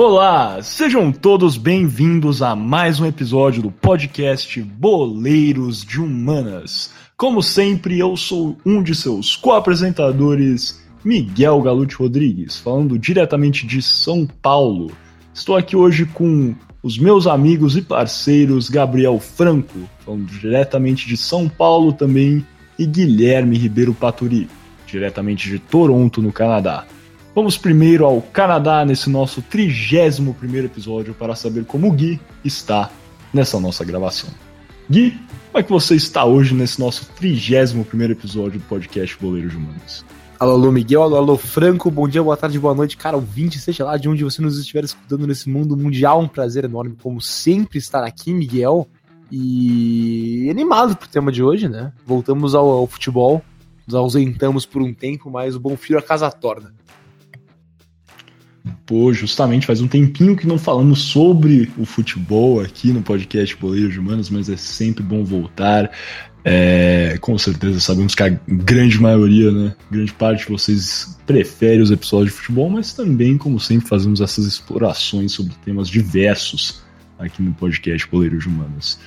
[0.00, 6.92] Olá, sejam todos bem-vindos a mais um episódio do podcast Boleiros de Humanas.
[7.16, 14.24] Como sempre, eu sou um de seus co-apresentadores, Miguel Galute Rodrigues, falando diretamente de São
[14.24, 14.92] Paulo.
[15.34, 21.48] Estou aqui hoje com os meus amigos e parceiros Gabriel Franco, falando diretamente de São
[21.48, 22.46] Paulo também,
[22.78, 24.48] e Guilherme Ribeiro Paturi,
[24.86, 26.86] diretamente de Toronto, no Canadá.
[27.38, 32.90] Vamos primeiro ao Canadá nesse nosso 31 episódio para saber como o Gui está
[33.32, 34.28] nessa nossa gravação.
[34.90, 35.12] Gui,
[35.46, 40.04] como é que você está hoje nesse nosso 31 episódio do podcast Boleiros Humanos?
[40.36, 43.84] Alô, alô, Miguel, alô, alô, Franco, bom dia, boa tarde, boa noite, cara, ouvinte, seja
[43.84, 47.78] lá de onde você nos estiver escutando nesse mundo mundial, um prazer enorme, como sempre,
[47.78, 48.88] estar aqui, Miguel,
[49.30, 51.92] e animado pro tema de hoje, né?
[52.04, 53.40] Voltamos ao, ao futebol,
[53.86, 56.76] nos ausentamos por um tempo, mas o bom filho a casa torna.
[58.88, 63.98] Pô, justamente faz um tempinho que não falamos sobre o futebol aqui no podcast Boleiros
[63.98, 65.90] Humanos, mas é sempre bom voltar.
[66.42, 71.90] É, com certeza sabemos que a grande maioria, né, grande parte de vocês prefere os
[71.90, 76.82] episódios de futebol, mas também, como sempre, fazemos essas explorações sobre temas diversos
[77.18, 78.98] aqui no podcast Boleiros Humanos.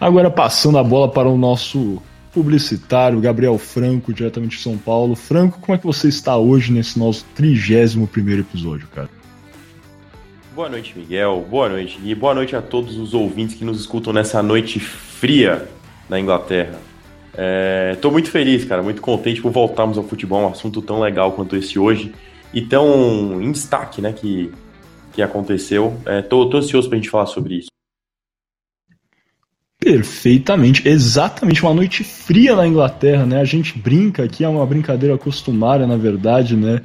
[0.00, 2.00] Agora passando a bola para o nosso
[2.32, 5.14] publicitário, Gabriel Franco, diretamente de São Paulo.
[5.14, 9.08] Franco, como é que você está hoje nesse nosso 31 episódio, cara?
[10.54, 11.46] Boa noite, Miguel.
[11.48, 11.98] Boa noite.
[12.02, 15.68] E boa noite a todos os ouvintes que nos escutam nessa noite fria
[16.08, 16.78] na Inglaterra.
[17.94, 21.32] Estou é, muito feliz, cara, muito contente por voltarmos ao futebol, um assunto tão legal
[21.32, 22.12] quanto esse hoje
[22.52, 24.52] e tão em destaque, né, que,
[25.14, 25.96] que aconteceu.
[26.06, 27.68] Estou é, ansioso para a gente falar sobre isso.
[29.82, 33.40] Perfeitamente, exatamente uma noite fria na Inglaterra, né?
[33.40, 36.80] A gente brinca aqui, é uma brincadeira costumada, na verdade, né?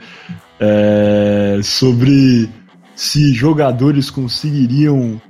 [0.60, 2.50] É, sobre
[2.96, 5.22] se jogadores conseguiriam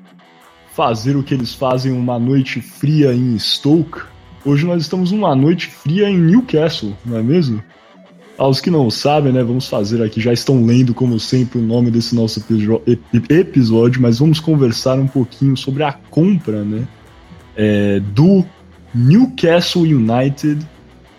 [0.73, 3.99] fazer o que eles fazem uma noite fria em Stoke.
[4.45, 7.61] Hoje nós estamos numa noite fria em Newcastle, não é mesmo?
[8.38, 11.91] Aos que não sabem, né, vamos fazer aqui, já estão lendo como sempre o nome
[11.91, 12.41] desse nosso
[13.29, 16.88] episódio, mas vamos conversar um pouquinho sobre a compra, né,
[17.57, 18.45] é, do
[18.94, 20.66] Newcastle United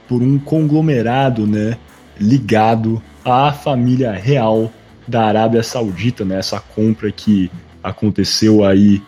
[0.08, 1.76] por um conglomerado, né,
[2.18, 4.72] ligado à família real
[5.06, 7.50] da Arábia Saudita, né, essa compra que
[7.82, 9.02] aconteceu aí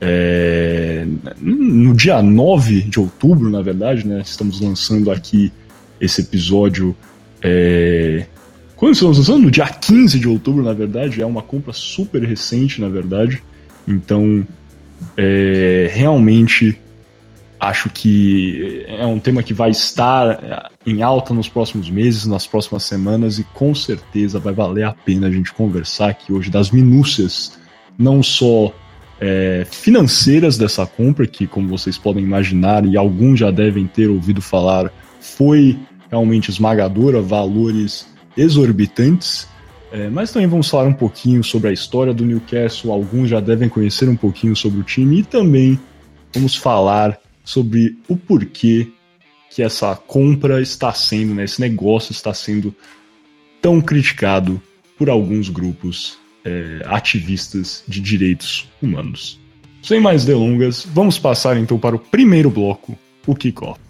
[0.00, 1.06] é,
[1.40, 5.52] no dia 9 de outubro, na verdade, né, estamos lançando aqui
[6.00, 6.96] esse episódio
[7.42, 8.26] é,
[8.76, 9.44] quando estamos lançando?
[9.44, 13.42] No dia 15 de outubro, na verdade, é uma compra super recente, na verdade,
[13.88, 14.46] então
[15.16, 16.78] é, realmente
[17.58, 22.82] acho que é um tema que vai estar em alta nos próximos meses, nas próximas
[22.84, 27.58] semanas, e com certeza vai valer a pena a gente conversar aqui hoje das minúcias,
[27.98, 28.72] não só
[29.20, 34.42] é, financeiras dessa compra, que, como vocês podem imaginar, e alguns já devem ter ouvido
[34.42, 35.78] falar, foi
[36.10, 38.06] realmente esmagadora, valores
[38.36, 39.48] exorbitantes.
[39.96, 43.66] É, mas também vamos falar um pouquinho sobre a história do Newcastle, alguns já devem
[43.66, 45.80] conhecer um pouquinho sobre o time, e também
[46.34, 48.88] vamos falar sobre o porquê
[49.50, 52.74] que essa compra está sendo, né, esse negócio está sendo
[53.62, 54.60] tão criticado
[54.98, 59.40] por alguns grupos é, ativistas de direitos humanos.
[59.82, 63.85] Sem mais delongas, vamos passar então para o primeiro bloco, o kickoff.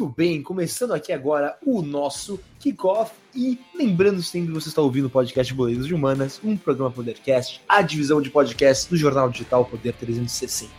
[0.00, 5.08] Muito bem, começando aqui agora o nosso kickoff e lembrando sempre que você está ouvindo
[5.08, 9.62] o podcast Boleiros de Humanas, um programa Podercast, a divisão de podcast do jornal digital
[9.62, 10.72] Poder 360.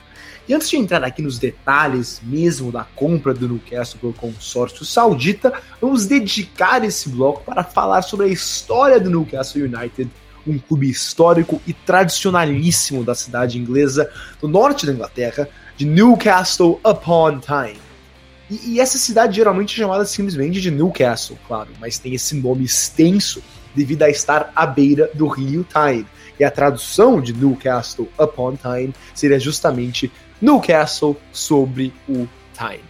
[0.50, 5.54] E antes de entrar aqui nos detalhes mesmo da compra do Newcastle pelo consórcio saudita,
[5.80, 10.10] vamos dedicar esse bloco para falar sobre a história do Newcastle United,
[10.48, 14.12] um clube histórico e tradicionalíssimo da cidade inglesa
[14.42, 17.91] do norte da Inglaterra, de Newcastle upon Tyne.
[18.52, 22.66] E, e, essa cidade geralmente é chamada simplesmente de Newcastle, claro, mas tem esse nome
[22.66, 23.42] extenso
[23.74, 26.06] devido a estar à beira do rio Tyne.
[26.38, 30.12] E a tradução de Newcastle upon Tyne seria justamente
[30.42, 32.84] Newcastle sobre o Tyne.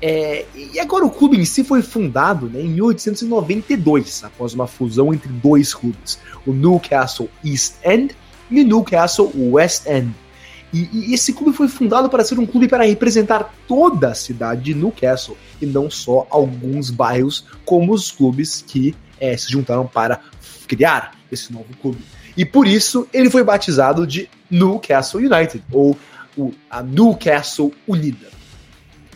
[0.00, 5.12] É, e agora o clube em si foi fundado né, em 1892, após uma fusão
[5.12, 8.14] entre dois clubes, o Newcastle East End
[8.48, 10.14] e o Newcastle West End.
[10.72, 14.62] E, e, esse clube foi fundado para ser um clube para representar toda a cidade
[14.62, 20.20] de Newcastle e não só alguns bairros, como os clubes que é, se juntaram para
[20.68, 21.98] criar esse novo clube.
[22.36, 25.96] E por isso ele foi batizado de Newcastle United, ou
[26.36, 28.28] o, a Newcastle Unida.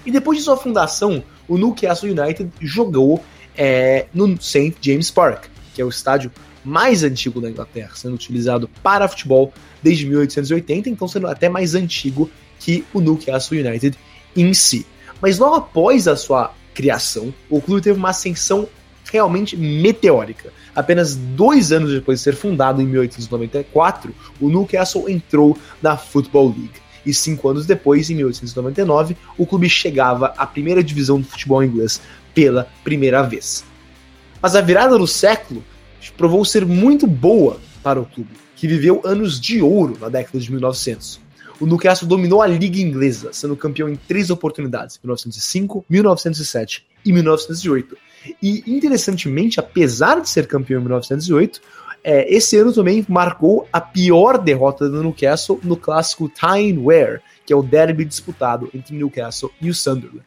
[0.04, 3.22] E depois de sua fundação, o Newcastle United jogou
[3.56, 4.74] é, no St.
[4.80, 6.30] James Park, que é o estádio
[6.64, 9.52] mais antigo da Inglaterra, sendo utilizado para futebol
[9.82, 13.96] desde 1880, então sendo até mais antigo que o Newcastle United
[14.34, 14.86] em si.
[15.20, 18.68] Mas logo após a sua criação, o clube teve uma ascensão
[19.12, 20.52] realmente meteórica.
[20.74, 26.84] Apenas dois anos depois de ser fundado em 1894, o Newcastle entrou na Football League.
[27.06, 32.00] E cinco anos depois, em 1899, o clube chegava à primeira divisão do futebol inglês
[32.34, 33.64] pela primeira vez.
[34.40, 35.62] Mas a virada do século
[36.12, 40.50] provou ser muito boa para o clube, que viveu anos de ouro na década de
[40.50, 41.20] 1900.
[41.60, 47.96] O Newcastle dominou a liga inglesa, sendo campeão em três oportunidades: 1905, 1907 e 1908.
[48.42, 51.60] E interessantemente, apesar de ser campeão em 1908,
[52.02, 57.56] é, esse ano também marcou a pior derrota do Newcastle no clássico Tyne-Wear, que é
[57.56, 60.24] o derby disputado entre Newcastle e o Sunderland.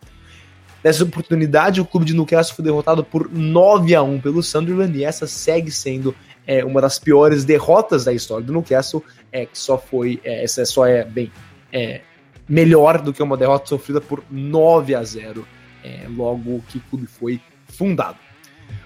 [0.83, 5.03] Nessa oportunidade, o clube de Newcastle foi derrotado por 9 a 1 pelo Sunderland e
[5.03, 6.15] essa segue sendo
[6.45, 10.65] é, uma das piores derrotas da história do Newcastle, é que só foi é, essa
[10.65, 11.31] só é bem
[11.74, 12.01] é,
[12.47, 15.45] melhor do que uma derrota sofrida por 9 a 0
[15.83, 18.18] é, logo que o clube foi fundado.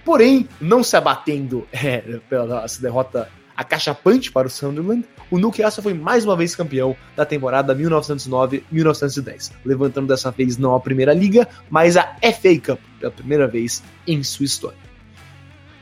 [0.04, 1.98] Porém, não se abatendo é,
[2.28, 7.24] pela essa derrota acachapante para o Sunderland, o Newcastle foi mais uma vez campeão da
[7.24, 13.46] temporada 1909-1910, levantando dessa vez não a Primeira Liga, mas a FA Cup, pela primeira
[13.46, 14.78] vez em sua história.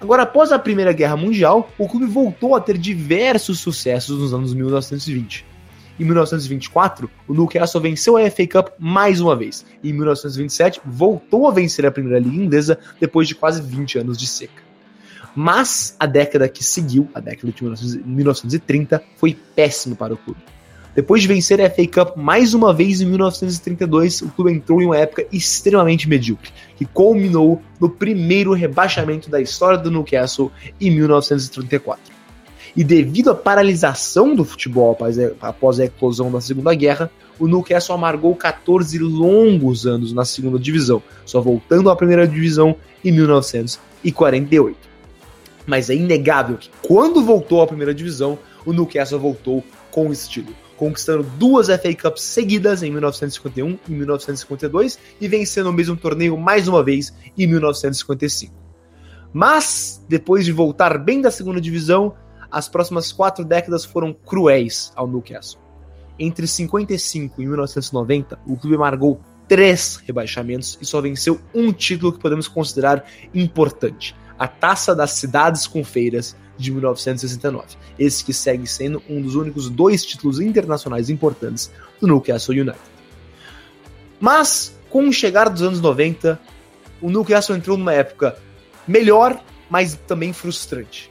[0.01, 4.55] Agora, após a Primeira Guerra Mundial, o clube voltou a ter diversos sucessos nos anos
[4.55, 5.45] 1920.
[5.99, 9.67] Em 1924, o Newcastle venceu a FA Cup mais uma vez.
[9.83, 14.17] E em 1927, voltou a vencer a Primeira Liga Inglesa depois de quase 20 anos
[14.17, 14.70] de seca.
[15.35, 17.65] Mas a década que seguiu, a década de
[18.05, 20.41] 1930, foi péssima para o clube.
[20.95, 24.87] Depois de vencer a FA Cup mais uma vez em 1932, o clube entrou em
[24.87, 30.51] uma época extremamente medíocre, que culminou no primeiro rebaixamento da história do Newcastle
[30.81, 32.13] em 1934.
[32.77, 34.97] E devido à paralisação do futebol
[35.41, 41.03] após a eclosão da Segunda Guerra, o Newcastle amargou 14 longos anos na segunda divisão,
[41.25, 44.90] só voltando à primeira divisão em 1948.
[45.71, 48.37] Mas é inegável que quando voltou à primeira divisão,
[48.67, 49.63] o Newcastle voltou
[49.93, 55.95] com estilo conquistando duas FA Cups seguidas em 1951 e 1952 e vencendo o mesmo
[55.95, 58.55] torneio mais uma vez em 1955.
[59.31, 62.15] Mas, depois de voltar bem da segunda divisão,
[62.51, 65.61] as próximas quatro décadas foram cruéis ao Newcastle.
[66.19, 72.21] Entre 55 e 1990, o clube amargou três rebaixamentos e só venceu um título que
[72.21, 77.77] podemos considerar importante: a Taça das Cidades com Feiras de 1969.
[77.99, 81.71] Esse que segue sendo um dos únicos dois títulos internacionais importantes
[82.01, 82.81] do Newcastle United.
[84.19, 86.41] Mas, com o chegar dos anos 90,
[87.03, 88.35] o Newcastle entrou numa época
[88.89, 89.39] melhor,
[89.69, 91.11] mas também frustrante.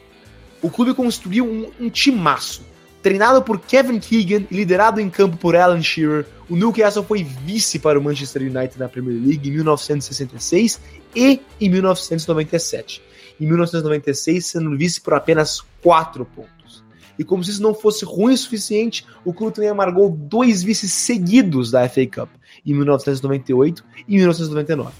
[0.59, 2.67] O clube construiu um, um timaço.
[3.03, 7.77] Treinado por Kevin Keegan e liderado em campo por Alan Shearer, o Newcastle foi vice
[7.77, 10.81] para o Manchester United na Premier League em 1966
[11.15, 13.08] e em 1997
[13.39, 16.83] em 1996, sendo vice por apenas 4 pontos.
[17.17, 20.93] E como se isso não fosse ruim o suficiente, o clube também amargou dois vices
[20.93, 22.29] seguidos da FA Cup,
[22.65, 24.93] em 1998 e 1999.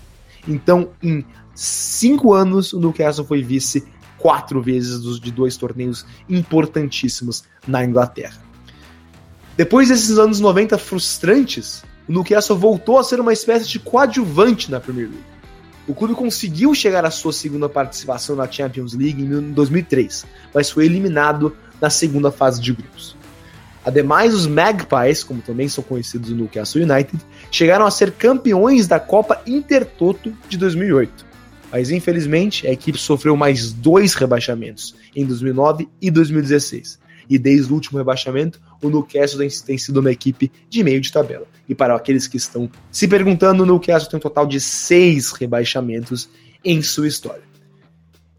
[0.48, 7.86] Então, em cinco anos, o Newcastle foi vice quatro vezes de dois torneios importantíssimos na
[7.86, 8.42] Inglaterra.
[9.56, 14.80] Depois desses anos 90 frustrantes, o Newcastle voltou a ser uma espécie de coadjuvante na
[14.80, 15.24] Premier League.
[15.90, 20.86] O clube conseguiu chegar à sua segunda participação na Champions League em 2003, mas foi
[20.86, 23.18] eliminado na segunda fase de grupos.
[23.84, 27.20] Ademais, os Magpies, como também são conhecidos no Newcastle United,
[27.50, 31.26] chegaram a ser campeões da Copa Intertoto de 2008.
[31.72, 37.76] Mas infelizmente, a equipe sofreu mais dois rebaixamentos em 2009 e 2016 e desde o
[37.76, 41.46] último rebaixamento, o Newcastle tem sido uma equipe de meio de tabela.
[41.68, 46.30] E para aqueles que estão se perguntando, o Newcastle tem um total de seis rebaixamentos
[46.64, 47.44] em sua história.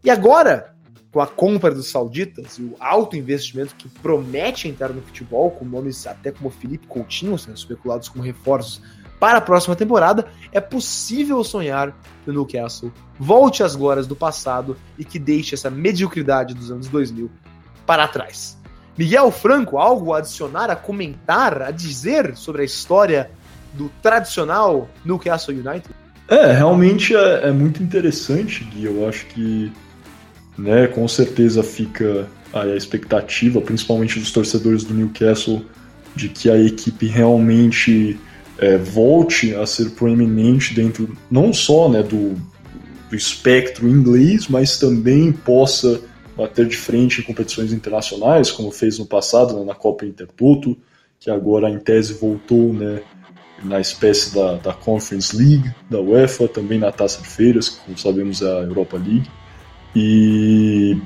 [0.03, 0.73] E agora,
[1.11, 5.65] com a compra dos sauditas e o alto investimento que promete entrar no futebol, com
[5.65, 8.81] nomes até como Felipe Coutinho sendo especulados como reforços
[9.19, 14.75] para a próxima temporada, é possível sonhar que o Newcastle volte às glórias do passado
[14.97, 17.29] e que deixe essa mediocridade dos anos 2000
[17.85, 18.60] para trás.
[19.01, 23.31] Miguel Franco, algo a adicionar, a comentar, a dizer sobre a história
[23.73, 25.89] do tradicional Newcastle United?
[26.27, 28.85] É, realmente é, é muito interessante, Gui.
[28.85, 29.73] Eu acho que,
[30.55, 35.65] né, com certeza fica a expectativa, principalmente dos torcedores do Newcastle,
[36.15, 38.19] de que a equipe realmente
[38.59, 42.35] é, volte a ser proeminente dentro não só né, do,
[43.09, 45.99] do espectro inglês, mas também possa
[46.35, 50.77] bater de frente em competições internacionais, como fez no passado né, na Copa Intertoto,
[51.19, 53.01] que agora em tese voltou né,
[53.63, 57.97] na espécie da, da Conference League da UEFA, também na Taça de Feiras, que como
[57.97, 59.29] sabemos é a Europa League.
[59.95, 60.97] E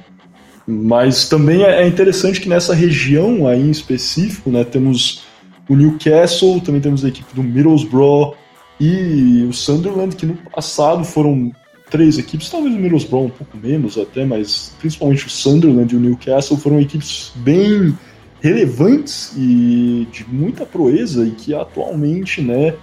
[0.67, 5.23] mas também é, é interessante que nessa região aí em específico, né, temos
[5.69, 8.35] o Newcastle, também temos a equipe do Middlesbrough
[8.79, 11.51] e o Sunderland, que no passado foram
[11.89, 15.99] três equipes, talvez o Middlesbrough um pouco menos até, mas principalmente o Sunderland e o
[15.99, 17.97] Newcastle foram equipes bem
[18.41, 22.73] relevantes e de muita proeza e que atualmente, né,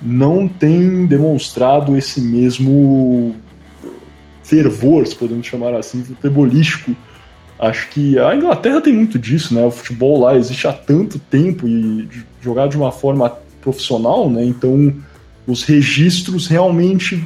[0.00, 3.34] não tem demonstrado esse mesmo
[4.42, 6.94] fervor, se podemos chamar assim, futebolístico.
[7.58, 9.64] Acho que a Inglaterra tem muito disso, né?
[9.64, 12.06] O futebol lá existe há tanto tempo e
[12.40, 13.30] jogar de uma forma
[13.62, 14.44] profissional, né?
[14.44, 14.94] Então
[15.46, 17.24] os registros realmente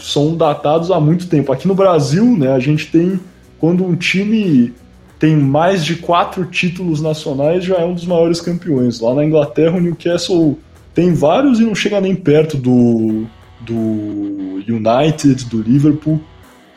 [0.00, 1.52] são datados há muito tempo.
[1.52, 3.20] Aqui no Brasil, né, a gente tem
[3.58, 4.72] quando um time
[5.18, 9.00] tem mais de quatro títulos nacionais, já é um dos maiores campeões.
[9.00, 10.58] Lá na Inglaterra, o Newcastle
[10.94, 13.26] tem vários e não chega nem perto do,
[13.60, 16.18] do United, do Liverpool.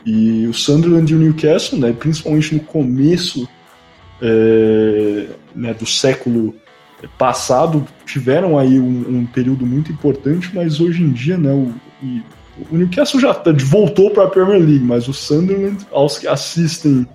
[0.06, 3.48] E o Sunderland e o Newcastle, né, principalmente no começo
[4.22, 6.53] é, né, do século
[7.18, 11.74] passado, tiveram aí um, um, período muito importante, mas hoje em dia, né, o,
[12.57, 17.07] o Newcastle já tá, voltou para a Premier League, mas o Sunderland, aos que assistem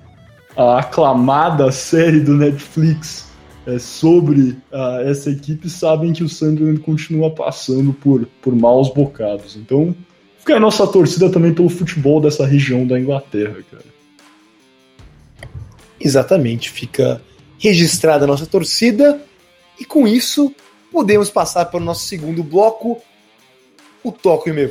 [0.57, 3.29] a aclamada série do Netflix
[3.67, 9.57] é, sobre uh, essa equipe, sabem que o Sunderland continua passando por, por maus bocados.
[9.57, 9.95] Então,
[10.39, 13.85] fica a nossa torcida também pelo futebol dessa região da Inglaterra, cara.
[16.01, 17.21] Exatamente, fica
[17.59, 19.21] registrada a nossa torcida
[19.79, 20.55] e com isso
[20.93, 23.01] podemos passar para o nosso segundo bloco,
[24.03, 24.67] o Toco e Me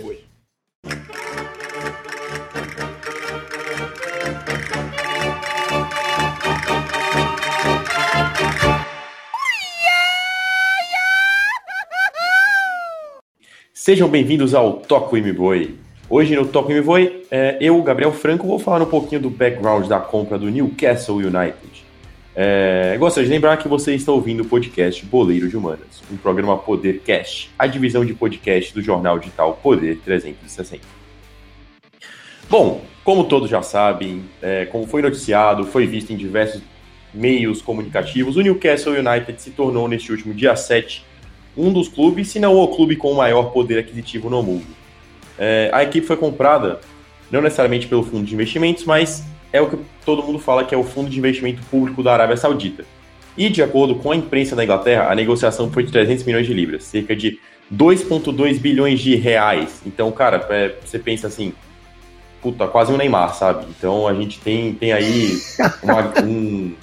[13.88, 15.75] Sejam bem-vindos ao Toco Boi.
[16.10, 19.29] Hoje no Toco e Me Boi, é, eu, Gabriel Franco, vou falar um pouquinho do
[19.29, 21.86] background da compra do Newcastle United.
[22.36, 26.58] É, gostaria de lembrar que você está ouvindo o podcast Boleiro de Humanas, um programa
[26.58, 30.84] Poder Cast, a divisão de podcast do jornal digital Poder 360.
[32.50, 36.62] Bom, como todos já sabem, é, como foi noticiado, foi visto em diversos
[37.13, 41.06] meios comunicativos, o Newcastle United se tornou neste último dia 7
[41.57, 44.65] um dos clubes, se não o clube com o maior poder aquisitivo no mundo.
[45.37, 46.79] É, a equipe foi comprada
[47.31, 50.77] não necessariamente pelo fundo de investimentos, mas é o que todo mundo fala que é
[50.77, 52.85] o fundo de investimento público da Arábia Saudita.
[53.37, 56.53] E de acordo com a imprensa da Inglaterra, a negociação foi de 300 milhões de
[56.53, 57.39] libras, cerca de
[57.73, 59.81] 2,2 bilhões de reais.
[59.85, 61.53] Então, cara, é, você pensa assim,
[62.41, 63.65] puta, quase um Neymar, sabe?
[63.77, 65.37] Então a gente tem, tem aí
[65.83, 66.73] uma, um,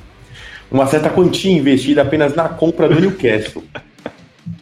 [0.71, 3.65] uma certa quantia investida apenas na compra do Newcastle.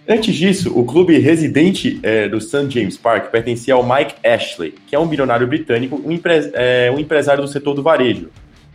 [0.09, 2.71] Antes disso, o clube residente é, do St.
[2.71, 6.99] James Park pertencia ao Mike Ashley, que é um bilionário britânico, um, empre é, um
[6.99, 8.29] empresário do setor do varejo.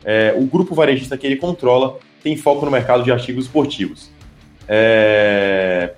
[0.03, 4.09] É, o grupo varejista que ele controla tem foco no mercado de artigos esportivos.
[4.67, 5.93] É,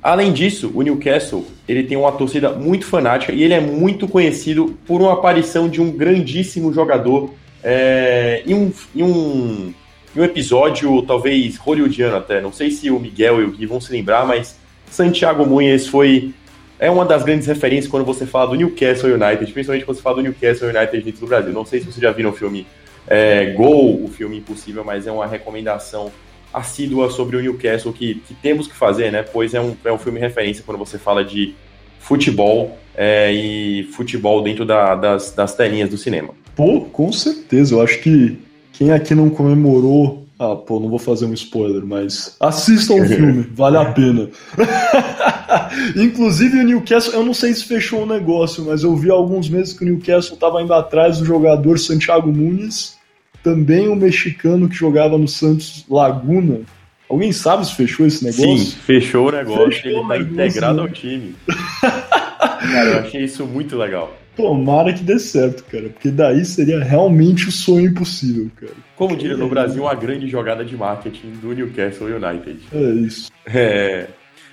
[0.00, 4.78] além disso, o Newcastle ele tem uma torcida muito fanática e ele é muito conhecido
[4.86, 9.74] por uma aparição de um grandíssimo jogador é, em um, em um
[10.16, 12.40] em um episódio, talvez hollywoodiano até.
[12.40, 14.56] Não sei se o Miguel e o Gui vão se lembrar, mas
[14.90, 16.32] Santiago Munhoz foi.
[16.78, 20.16] É uma das grandes referências quando você fala do Newcastle United, principalmente quando você fala
[20.16, 21.52] do Newcastle United dentro do Brasil.
[21.52, 22.66] Não sei se você já viram o filme
[23.06, 26.10] é, Gol, o filme Impossível, mas é uma recomendação
[26.52, 29.22] assídua sobre o Newcastle que, que temos que fazer, né?
[29.22, 31.54] Pois é um, é um filme referência quando você fala de
[31.98, 36.34] futebol é, e futebol dentro da, das, das telinhas do cinema.
[36.54, 37.74] Pô, com certeza.
[37.74, 38.38] Eu acho que
[38.74, 40.26] quem aqui não comemorou.
[40.38, 44.28] Ah, pô, não vou fazer um spoiler, mas assistam o filme, vale a pena.
[45.96, 49.48] Inclusive o Newcastle, eu não sei se fechou o negócio, mas eu vi há alguns
[49.48, 52.96] meses que o Newcastle estava indo atrás do jogador Santiago Nunes,
[53.44, 56.62] também um mexicano que jogava no Santos Laguna.
[57.08, 58.58] Alguém sabe se fechou esse negócio?
[58.58, 60.82] Sim, fechou o negócio, fechou ele está integrado né?
[60.82, 61.34] ao time.
[61.80, 64.12] Cara, eu achei isso muito legal.
[64.36, 68.72] Tomara que dê certo, cara, porque daí seria realmente o sonho impossível, cara.
[68.96, 72.58] Como diria no Brasil, uma grande jogada de marketing do Newcastle United.
[72.72, 73.30] É isso.
[73.46, 74.06] É.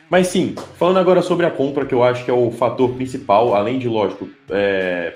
[0.09, 3.55] Mas sim, falando agora sobre a compra, que eu acho que é o fator principal,
[3.55, 5.13] além de, lógico, é,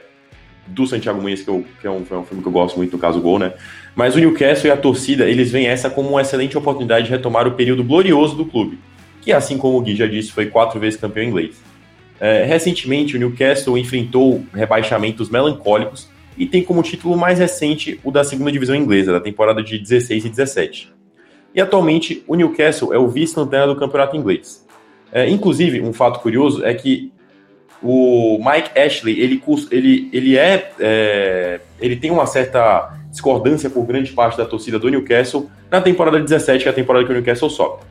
[0.67, 2.93] do Santiago Muniz, que, eu, que é, um, é, um, filme que eu gosto muito,
[2.93, 3.53] no caso Gol, né?
[3.95, 7.48] Mas o Newcastle e a torcida, eles veem essa como uma excelente oportunidade de retomar
[7.48, 8.79] o período glorioso do clube
[9.25, 11.60] que, assim como o Gui já disse, foi quatro vezes campeão inglês.
[12.19, 18.24] É, recentemente, o Newcastle enfrentou rebaixamentos melancólicos e tem como título mais recente o da
[18.24, 20.93] segunda divisão inglesa, da temporada de 16 e 17.
[21.53, 24.65] E atualmente, o Newcastle é o vice-lanterna do campeonato inglês.
[25.12, 27.12] É, inclusive, um fato curioso é que
[27.81, 29.41] o Mike Ashley, ele,
[29.72, 34.89] ele, ele é, é, ele tem uma certa discordância por grande parte da torcida do
[34.89, 37.84] Newcastle na temporada 17, que é a temporada que o Newcastle sobe.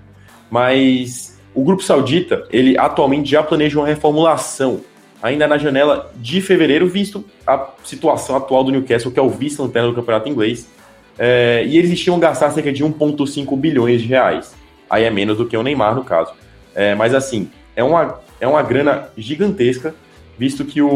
[0.51, 4.81] Mas o grupo saudita, ele atualmente já planeja uma reformulação
[5.23, 9.89] ainda na janela de fevereiro, visto a situação atual do Newcastle, que é o vice-lanterna
[9.89, 10.69] do campeonato inglês,
[11.19, 14.55] é, e eles estiam gastar cerca de 1,5 bilhões de reais.
[14.91, 16.33] Aí é menos do que o Neymar, no caso.
[16.75, 19.95] É, mas assim, é uma, é uma grana gigantesca,
[20.37, 20.89] visto que o,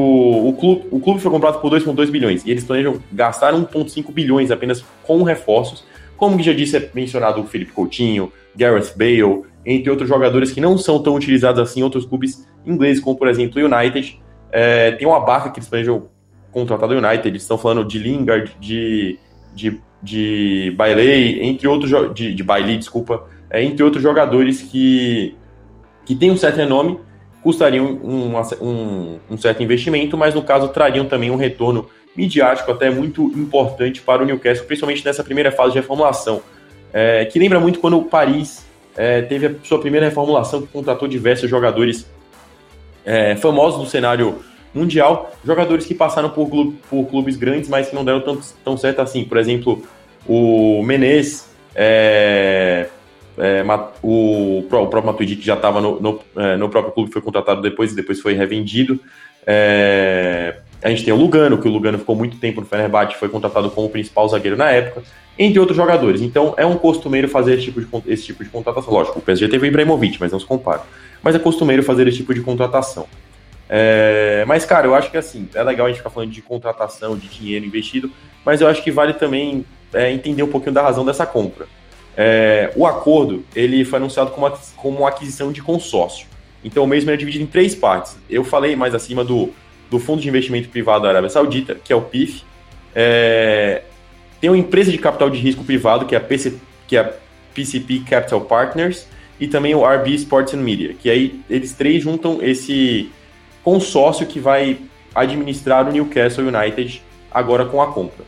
[0.49, 4.51] o, clube, o clube foi comprado por 2,2 bilhões e eles planejam gastar 1,5 bilhões
[4.51, 5.85] apenas com reforços.
[6.17, 10.79] Como já disse, é mencionado o Felipe Coutinho, Gareth Bale, entre outros jogadores que não
[10.79, 14.19] são tão utilizados assim em outros clubes ingleses, como por exemplo o United.
[14.51, 16.09] É, tem uma barca que eles planejam
[16.51, 19.19] contratar do United, eles estão falando de Lingard, de,
[19.55, 25.37] de, de Bailey, entre outros de, de Bailey, desculpa, é, entre outros jogadores que
[26.07, 26.99] que tem um certo renome,
[27.43, 32.89] custariam um, um, um, certo investimento, mas no caso trariam também um retorno midiático até
[32.89, 36.41] muito importante para o Newcastle, principalmente nessa primeira fase de reformulação,
[36.95, 38.67] é, que lembra muito quando o Paris
[38.99, 42.05] é, teve a sua primeira reformulação, que contratou diversos jogadores
[43.07, 44.41] é, famosos do cenário
[44.75, 48.77] mundial, jogadores que passaram por, clube, por, clubes grandes, mas que não deram tão, tão
[48.77, 49.25] certo assim.
[49.25, 49.85] Por exemplo,
[50.27, 52.89] o Menez, é,
[53.39, 53.63] é,
[54.03, 57.63] o, o, próprio Matuidi, que já estava no, no, é, no, próprio clube, foi contratado
[57.63, 58.99] depois e depois foi revendido.
[59.47, 63.29] É, a gente tem o Lugano, que o Lugano ficou muito tempo no Fenerbahçe, foi
[63.29, 65.03] contratado como principal zagueiro na época,
[65.39, 66.21] entre outros jogadores.
[66.21, 68.93] Então é um costumeiro fazer esse tipo de, esse tipo de contratação.
[68.93, 70.83] Lógico, o PSG teve o Ibrahimovic, mas não se compara.
[71.23, 73.07] Mas é costumeiro fazer esse tipo de contratação.
[73.69, 77.17] É, mas, cara, eu acho que assim, é legal a gente ficar falando de contratação,
[77.17, 78.11] de dinheiro investido,
[78.45, 81.67] mas eu acho que vale também é, entender um pouquinho da razão dessa compra.
[82.17, 86.27] É, o acordo ele foi anunciado como, como aquisição de consórcio.
[86.65, 88.17] Então o mesmo é dividido em três partes.
[88.29, 89.53] Eu falei mais acima do,
[89.91, 92.43] do Fundo de Investimento Privado da Arábia Saudita, que é o PIF.
[92.95, 93.83] É,
[94.41, 96.55] tem uma empresa de capital de risco privado, que é a, PC,
[96.87, 97.13] que é a
[97.55, 99.07] PCP Capital Partners,
[99.41, 103.11] e também o RB Sports and Media, que aí eles três juntam esse
[103.63, 104.79] consórcio que vai
[105.15, 108.25] administrar o Newcastle United agora com a compra.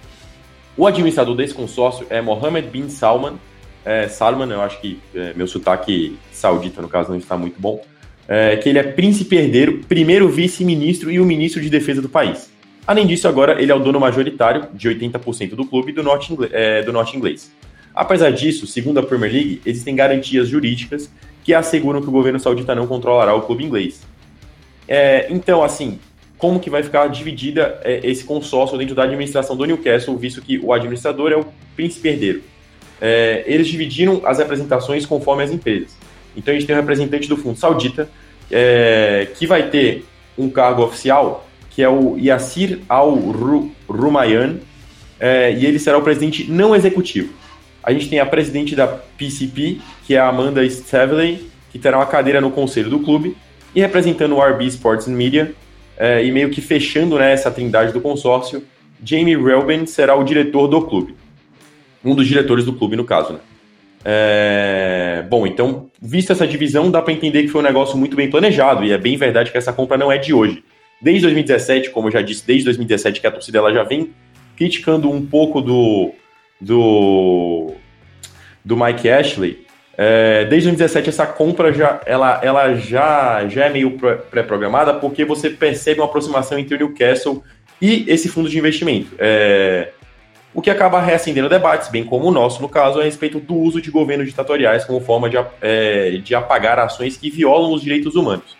[0.76, 3.38] O administrador desse consórcio é Mohammed bin Salman,
[3.84, 7.82] é, Salman, eu acho que é, meu sotaque saudita, no caso, não está muito bom,
[8.30, 12.48] é, que ele é príncipe herdeiro, primeiro vice-ministro e o ministro de defesa do país.
[12.86, 16.80] Além disso, agora ele é o dono majoritário de 80% do clube do norte, é,
[16.82, 17.52] do norte inglês.
[17.92, 21.10] Apesar disso, segundo a Premier League, existem garantias jurídicas
[21.42, 24.00] que asseguram que o governo saudita não controlará o clube inglês.
[24.86, 25.98] É, então, assim,
[26.38, 30.56] como que vai ficar dividida é, esse consórcio dentro da administração do Newcastle, visto que
[30.62, 32.42] o administrador é o príncipe herdeiro?
[33.00, 35.96] é, eles dividiram as representações conforme as empresas.
[36.36, 38.08] Então a gente tem um representante do fundo saudita,
[38.50, 40.04] é, que vai ter
[40.36, 44.56] um cargo oficial, que é o Yassir Al-Rumayyan,
[45.18, 47.32] é, e ele será o presidente não executivo.
[47.82, 52.06] A gente tem a presidente da PCP, que é a Amanda Stavely, que terá uma
[52.06, 53.36] cadeira no conselho do clube,
[53.74, 55.54] e representando o RB Sports Media,
[55.96, 58.64] é, e meio que fechando né, essa trindade do consórcio,
[59.04, 61.14] Jamie Relben será o diretor do clube
[62.04, 63.40] um dos diretores do clube, no caso, né?
[64.04, 65.24] É...
[65.28, 68.84] Bom, então, vista essa divisão, dá para entender que foi um negócio muito bem planejado,
[68.84, 70.62] e é bem verdade que essa compra não é de hoje.
[71.00, 74.10] Desde 2017, como eu já disse, desde 2017 que a torcida ela já vem
[74.56, 76.12] criticando um pouco do,
[76.60, 77.72] do,
[78.62, 79.66] do Mike Ashley.
[79.96, 83.98] É, desde 2017 essa compra já, ela, ela já, já é meio
[84.30, 87.42] pré-programada porque você percebe uma aproximação entre o Newcastle
[87.80, 89.10] e esse fundo de investimento.
[89.18, 89.90] É,
[90.52, 93.80] o que acaba reacendendo debates, bem como o nosso, no caso, a respeito do uso
[93.80, 98.56] de governos ditatoriais como forma de, é, de apagar ações que violam os direitos humanos.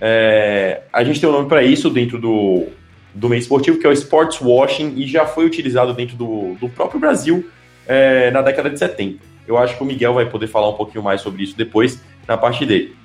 [0.00, 2.66] É, a gente tem um nome para isso dentro do,
[3.14, 6.68] do meio esportivo, que é o sports washing, e já foi utilizado dentro do, do
[6.68, 7.48] próprio Brasil
[7.86, 9.18] é, na década de 70.
[9.46, 12.36] Eu acho que o Miguel vai poder falar um pouquinho mais sobre isso depois, na
[12.36, 12.96] parte dele.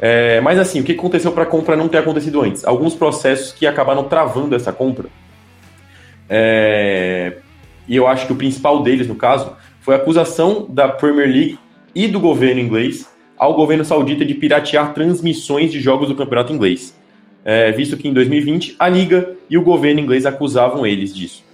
[0.00, 2.64] É, mas assim, o que aconteceu para a compra não ter acontecido antes?
[2.64, 5.08] Alguns processos que acabaram travando essa compra.
[6.28, 7.38] É,
[7.88, 11.58] e eu acho que o principal deles, no caso, foi a acusação da Premier League
[11.94, 16.96] e do governo inglês ao governo saudita de piratear transmissões de jogos do campeonato inglês.
[17.44, 21.44] É, visto que em 2020 a Liga e o governo inglês acusavam eles disso.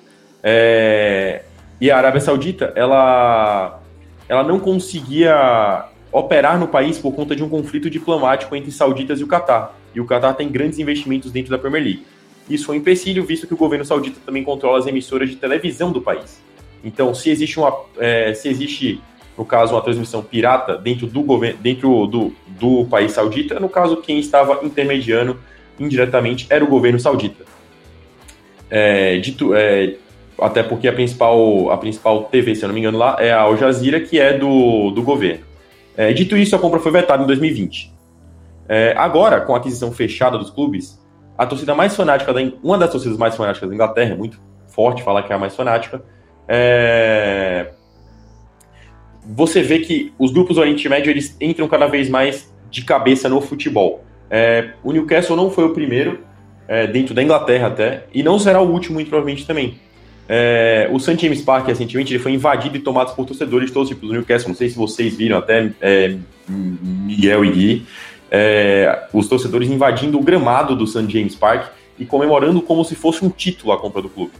[0.42, 1.42] É,
[1.80, 3.80] e a Arábia Saudita, ela,
[4.28, 9.24] ela não conseguia operar no país por conta de um conflito diplomático entre sauditas e
[9.24, 9.76] o Catar.
[9.94, 12.06] E o Catar tem grandes investimentos dentro da Premier League.
[12.48, 15.90] Isso foi um empecilho, visto que o governo saudita também controla as emissoras de televisão
[15.90, 16.42] do país.
[16.83, 19.00] Então, se existe, uma, é, se existe
[19.37, 23.96] no caso, uma transmissão pirata dentro do governo, dentro do, do país saudita, no caso,
[23.96, 25.38] quem estava intermediando
[25.78, 27.44] indiretamente era o governo saudita.
[28.70, 29.96] É, dito, é,
[30.38, 33.40] até porque a principal, a principal TV, se eu não me engano, lá é a
[33.40, 35.44] Al Jazeera, que é do, do governo.
[35.96, 37.92] É, dito isso, a compra foi vetada em 2020.
[38.68, 40.98] É, agora, com a aquisição fechada dos clubes,
[41.36, 45.02] a torcida mais fanática, da, uma das torcidas mais fanáticas da Inglaterra, é muito forte
[45.02, 46.02] falar que é a mais fanática,
[46.48, 47.70] é,
[49.26, 53.28] você vê que os grupos do Oriente Médio eles entram cada vez mais de cabeça
[53.28, 54.04] no futebol.
[54.30, 56.20] É, o Newcastle não foi o primeiro,
[56.66, 59.78] é, dentro da Inglaterra até, e não será o último, muito provavelmente também.
[60.28, 61.18] É, o St.
[61.20, 64.14] James Park, recentemente, ele foi invadido e tomado por torcedores de todos os tipos do
[64.14, 64.48] Newcastle.
[64.48, 66.16] Não sei se vocês viram até, é,
[66.48, 67.86] Miguel e Gui,
[68.36, 71.08] é, os torcedores invadindo o gramado do St.
[71.08, 74.32] James Park e comemorando como se fosse um título a compra do clube.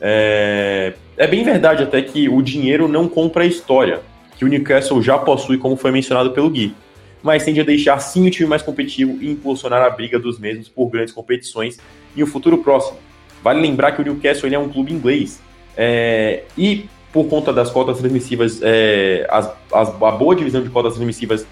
[0.00, 4.00] É, é bem verdade até que o dinheiro não compra a história
[4.38, 6.74] que o Newcastle já possui, como foi mencionado pelo Gui,
[7.22, 10.66] mas tende a deixar sim o time mais competitivo e impulsionar a briga dos mesmos
[10.66, 11.78] por grandes competições
[12.16, 12.98] em um futuro próximo.
[13.42, 15.38] Vale lembrar que o Newcastle é um clube inglês
[15.76, 20.94] é, e por conta das cotas transmissivas, é, as, as, a boa divisão de cotas
[20.94, 21.46] transmissivas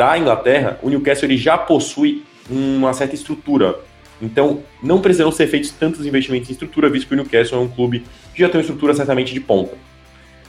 [0.00, 3.78] da Inglaterra, o Newcastle ele já possui uma certa estrutura.
[4.22, 7.68] Então, não precisam ser feitos tantos investimentos em estrutura, visto que o Newcastle é um
[7.68, 8.02] clube
[8.34, 9.76] que já tem uma estrutura certamente de ponta.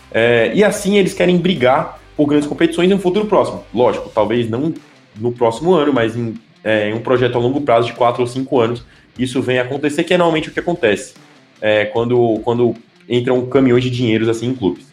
[0.09, 3.65] É, e assim eles querem brigar por grandes competições em um futuro próximo.
[3.73, 4.73] Lógico, talvez não
[5.19, 6.33] no próximo ano, mas em,
[6.63, 8.85] é, em um projeto a longo prazo de 4 ou 5 anos,
[9.19, 11.13] isso vem acontecer, que é normalmente o que acontece
[11.59, 12.73] é, quando, quando
[13.09, 14.85] entram caminhões de dinheiros assim em clubes.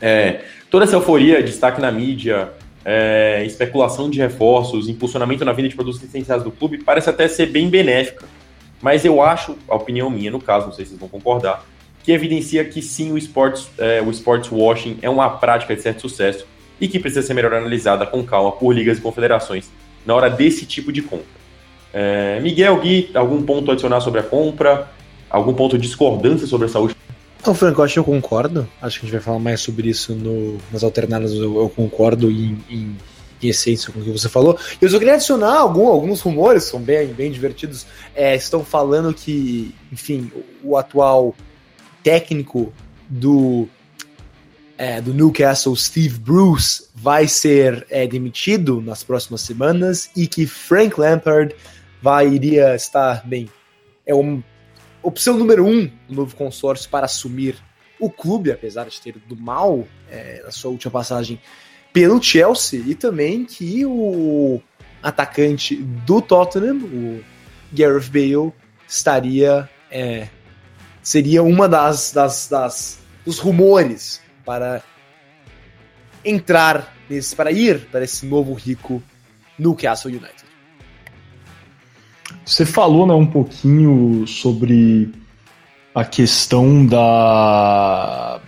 [0.00, 2.52] É, toda essa euforia, destaque na mídia,
[2.88, 7.46] é, especulação de reforços, impulsionamento na venda de produtos licenciados do clube, parece até ser
[7.46, 8.24] bem benéfica.
[8.80, 11.66] Mas eu acho, a opinião minha no caso, não sei se vocês vão concordar,
[12.04, 16.02] que evidencia que sim, o sports, é, o sports washing é uma prática de certo
[16.02, 16.46] sucesso
[16.80, 19.68] e que precisa ser melhor analisada com calma por ligas e confederações
[20.04, 21.26] na hora desse tipo de compra.
[21.92, 24.88] É, Miguel, Gui, algum ponto adicionar sobre a compra?
[25.28, 27.05] Algum ponto de discordância sobre essa última?
[27.44, 28.68] Não, Franco, acho que eu concordo.
[28.80, 31.32] Acho que a gente vai falar mais sobre isso no, nas alternadas.
[31.32, 32.96] Eu, eu concordo em, em,
[33.42, 34.58] em, essência com o que você falou.
[34.80, 37.86] Eu só queria adicionar algum, alguns rumores, são bem, bem divertidos.
[38.14, 40.30] É, estão falando que, enfim,
[40.62, 41.34] o atual
[42.02, 42.72] técnico
[43.08, 43.68] do,
[44.76, 50.98] é, do Newcastle, Steve Bruce, vai ser é, demitido nas próximas semanas e que Frank
[50.98, 51.54] Lampard
[52.02, 53.48] vai iria estar bem.
[54.04, 54.42] É uma
[55.06, 57.56] opção número um do novo consórcio para assumir
[57.98, 61.40] o clube, apesar de ter ido mal é, na sua última passagem
[61.92, 64.60] pelo Chelsea, e também que o
[65.02, 67.24] atacante do Tottenham, o
[67.72, 68.52] Gareth Bale,
[68.86, 70.28] estaria é,
[71.02, 74.82] seria uma das, das, das dos rumores para
[76.24, 79.02] entrar nesse, para ir para esse novo rico
[79.58, 80.45] Newcastle United.
[82.46, 85.10] Você falou né, um pouquinho sobre
[85.94, 88.40] a questão da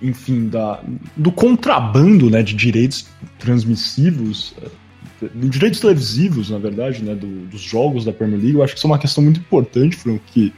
[0.00, 0.80] enfim, da,
[1.16, 3.06] do contrabando né, de direitos
[3.38, 4.54] transmissivos,
[5.20, 8.56] de direitos televisivos, na verdade, né, do, dos jogos da Premier League.
[8.56, 10.52] Eu acho que isso é uma questão muito importante, Franco, que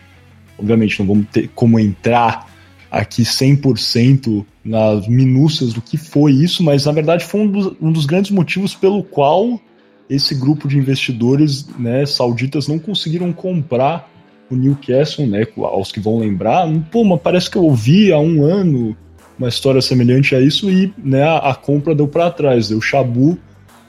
[0.59, 2.53] Obviamente, não vamos ter como entrar
[2.91, 7.93] aqui 100% nas minúcias do que foi isso, mas na verdade foi um dos, um
[7.93, 9.61] dos grandes motivos pelo qual
[10.09, 14.11] esse grupo de investidores né, sauditas não conseguiram comprar
[14.51, 18.45] o Newcastle, né, aos que vão lembrar, pô, mas parece que eu ouvi há um
[18.45, 18.97] ano
[19.39, 23.39] uma história semelhante a isso e né, a, a compra deu para trás, deu chabu.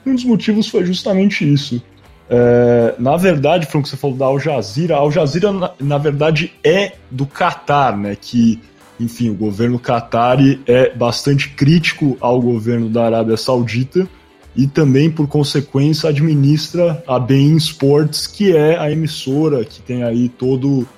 [0.04, 1.82] Um dos motivos foi justamente isso.
[2.28, 4.96] É, na verdade, foi o que você falou da Al Jazeera.
[4.96, 8.16] A Al Jazeera, na, na, verdade, é do Catar, né?
[8.20, 8.60] Que,
[8.98, 14.08] enfim, o governo Qatari é bastante crítico ao governo da Arábia Saudita
[14.56, 20.30] e também, por consequência, administra a Bein Sports, que é a emissora que tem aí
[20.30, 20.88] todo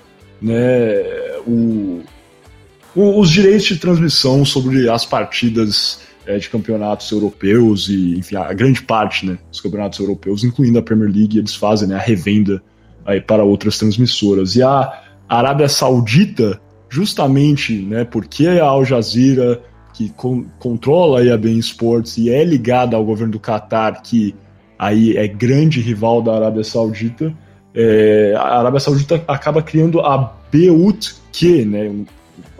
[0.40, 1.02] né,
[1.44, 2.00] o,
[2.94, 8.52] o, os direitos de transmissão sobre as partidas é, de campeonatos europeus e, enfim, a
[8.52, 12.62] grande parte né, dos campeonatos europeus, incluindo a Premier League, eles fazem né, a revenda
[13.04, 14.54] aí para outras transmissoras.
[14.54, 19.60] E a Arábia Saudita, justamente né, porque a Al Jazeera,
[19.98, 24.32] que con controla a Bein Sports e é ligada ao governo do Qatar, que
[24.78, 27.34] aí é grande rival da Arábia Saudita,
[27.74, 30.16] é, a Arábia Saudita acaba criando a
[30.52, 32.04] BUT-Q, né,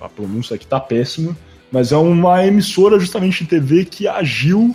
[0.03, 1.37] a pronúncia aqui tá péssima,
[1.71, 4.75] mas é uma emissora justamente de TV que agiu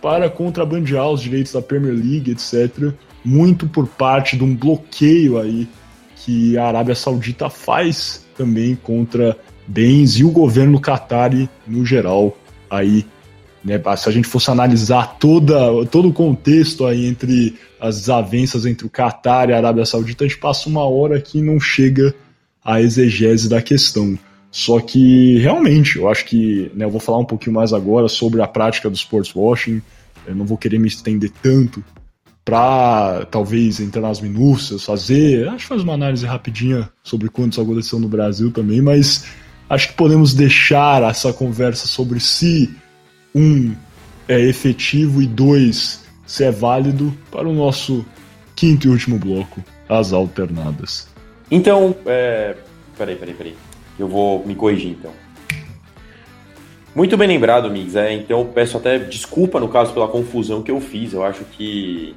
[0.00, 2.94] para contrabandear os direitos da Premier League, etc.
[3.22, 5.68] Muito por parte de um bloqueio aí
[6.16, 9.36] que a Arábia Saudita faz também contra
[9.70, 12.36] bens e o governo Qatari no geral
[12.68, 13.06] aí
[13.62, 18.86] né, se a gente fosse analisar toda, todo o contexto aí entre as desavenças entre
[18.86, 22.14] o Qatar e a Arábia Saudita, a gente passa uma hora aqui e não chega
[22.64, 24.18] à exegese da questão.
[24.50, 28.42] Só que, realmente, eu acho que né, eu vou falar um pouquinho mais agora sobre
[28.42, 29.80] a prática do sports washing.
[30.26, 31.84] Eu não vou querer me estender tanto
[32.44, 35.48] para talvez entrar nas minúcias, fazer.
[35.48, 39.26] Acho que faz uma análise rapidinha sobre quanto isso aconteceu no Brasil também, mas
[39.70, 42.76] acho que podemos deixar essa conversa sobre se
[43.32, 43.72] um
[44.28, 48.04] é efetivo e dois se é válido para o nosso
[48.54, 51.08] quinto e último bloco, as alternadas.
[51.50, 52.54] Então, é...
[52.96, 53.56] peraí, peraí, peraí.
[53.98, 55.12] Eu vou me corrigir então.
[56.94, 57.94] Muito bem lembrado, Mix.
[57.94, 61.12] É, então peço até desculpa no caso pela confusão que eu fiz.
[61.12, 62.14] Eu acho que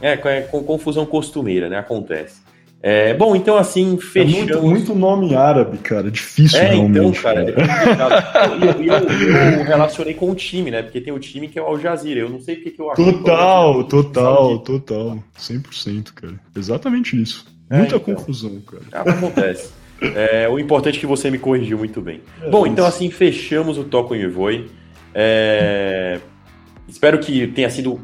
[0.00, 1.78] é, é confusão costumeira, né?
[1.78, 2.40] Acontece.
[2.82, 4.34] É, bom, então assim, fechamos...
[4.34, 6.98] É muito, muito, nome árabe, cara, difícil é, realmente.
[6.98, 8.46] Então, cara, cara.
[8.46, 10.82] É eu, eu, eu, relacionei com o time, né?
[10.82, 12.20] Porque tem o time que é o Al Jazeera.
[12.20, 13.04] Eu não sei porque que eu acho.
[13.04, 15.22] Total, total, total.
[15.38, 16.34] 100%, cara.
[16.56, 17.44] Exatamente isso.
[17.68, 19.10] É, Muita então, confusão, cara.
[19.10, 19.70] Acontece.
[20.00, 22.22] É, o importante é que você me corrigiu muito bem.
[22.40, 24.70] É, Bom, então assim, fechamos o Toco em Evoi.
[25.14, 26.18] É...
[26.88, 28.00] Espero que tenha sido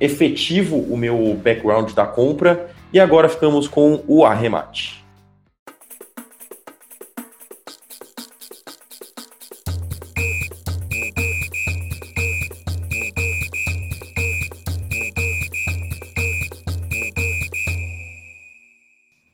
[0.00, 2.70] efetivo o meu background da compra.
[2.92, 4.98] E agora ficamos com o arremate.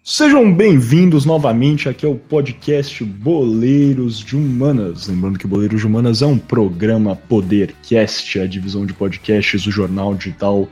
[0.05, 5.09] Sejam bem-vindos novamente aqui ao podcast Boleiros de Humanas.
[5.09, 10.14] Lembrando que Boleiros de Humanas é um programa Podercast, a divisão de podcasts do jornal
[10.14, 10.69] digital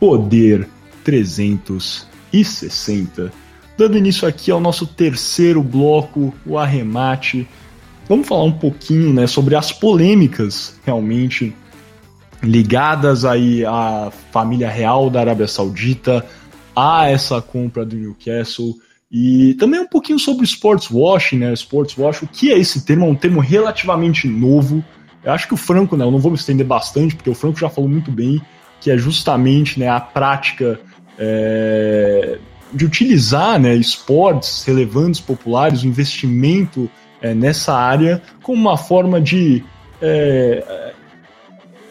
[0.00, 0.68] Poder
[1.04, 3.32] 300 e 60.
[3.76, 7.46] Dando início aqui ao nosso terceiro bloco, o arremate.
[8.08, 11.54] Vamos falar um pouquinho né, sobre as polêmicas realmente
[12.42, 16.24] ligadas aí à família real da Arábia Saudita,
[16.74, 18.74] a essa compra do Newcastle
[19.10, 21.52] e também um pouquinho sobre sports washing, né?
[21.52, 23.06] Sports washing, o que é esse termo?
[23.06, 24.84] É um termo relativamente novo.
[25.24, 26.04] Eu acho que o Franco, né?
[26.04, 28.40] Eu não vou me estender bastante, porque o Franco já falou muito bem
[28.80, 30.78] que é justamente né, a prática
[31.18, 32.38] é,
[32.72, 39.64] de utilizar né, esportes relevantes, populares, o investimento é, nessa área como uma forma de
[40.00, 40.92] é,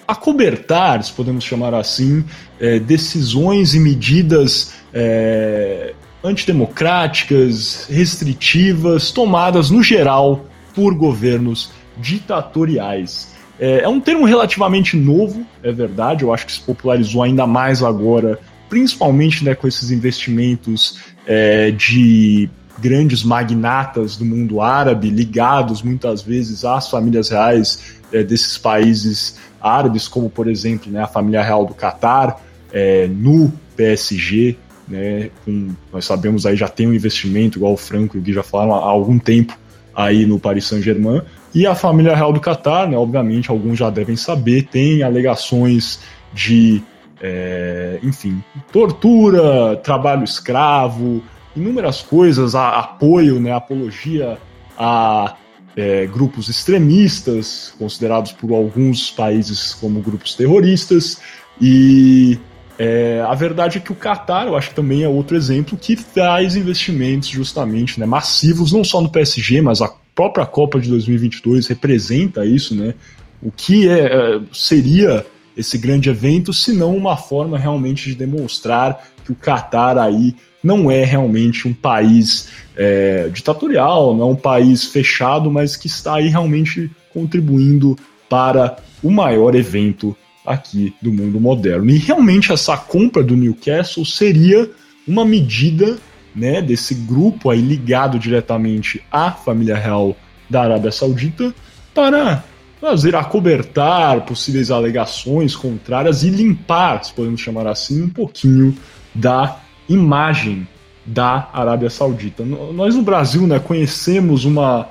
[0.08, 2.24] acobertar, se podemos chamar assim,
[2.60, 13.34] é, decisões e medidas é, antidemocráticas, restritivas, tomadas no geral por governos ditatoriais.
[13.60, 17.82] É, é um termo relativamente novo, é verdade, eu acho que se popularizou ainda mais
[17.82, 18.40] agora
[18.76, 26.66] principalmente né, com esses investimentos é, de grandes magnatas do mundo árabe, ligados muitas vezes
[26.66, 31.74] às famílias reais é, desses países árabes, como por exemplo né, a família real do
[31.74, 32.42] Catar,
[32.74, 34.58] é, no PSG.
[34.90, 38.34] Né, com, nós sabemos aí já tem um investimento, igual o Franco e o Gui
[38.34, 39.58] já falaram, há algum tempo
[39.96, 41.22] aí no Paris Saint-Germain.
[41.54, 46.02] E a família real do Catar, né, obviamente, alguns já devem saber, tem alegações
[46.34, 46.84] de
[47.22, 51.24] é, enfim, tortura, trabalho escravo,
[51.56, 54.38] inúmeras coisas, a, apoio, né, apologia
[54.78, 55.36] a
[55.76, 61.22] é, grupos extremistas, considerados por alguns países como grupos terroristas,
[61.60, 62.38] e
[62.78, 65.96] é, a verdade é que o Qatar, eu acho que também é outro exemplo, que
[65.96, 71.68] traz investimentos justamente né, massivos, não só no PSG, mas a própria Copa de 2022
[71.68, 72.94] representa isso, né?
[73.42, 75.26] O que é, é seria
[75.56, 81.04] esse grande evento, senão uma forma realmente de demonstrar que o Catar aí não é
[81.04, 86.90] realmente um país é, ditatorial, não é um país fechado, mas que está aí realmente
[87.14, 87.98] contribuindo
[88.30, 90.16] para o maior evento
[90.46, 91.90] aqui do mundo moderno.
[91.90, 94.70] E realmente essa compra do Newcastle seria
[95.08, 95.98] uma medida
[96.36, 100.16] né, desse grupo aí ligado diretamente à família real
[100.50, 101.54] da Arábia Saudita
[101.94, 102.44] para
[102.80, 108.76] fazer acobertar possíveis alegações contrárias e limpar, se podemos chamar assim, um pouquinho
[109.14, 110.68] da imagem
[111.06, 112.44] da Arábia Saudita.
[112.44, 114.90] Nós no Brasil né, conhecemos uma.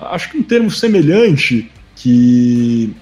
[0.00, 2.94] Acho que um termo semelhante que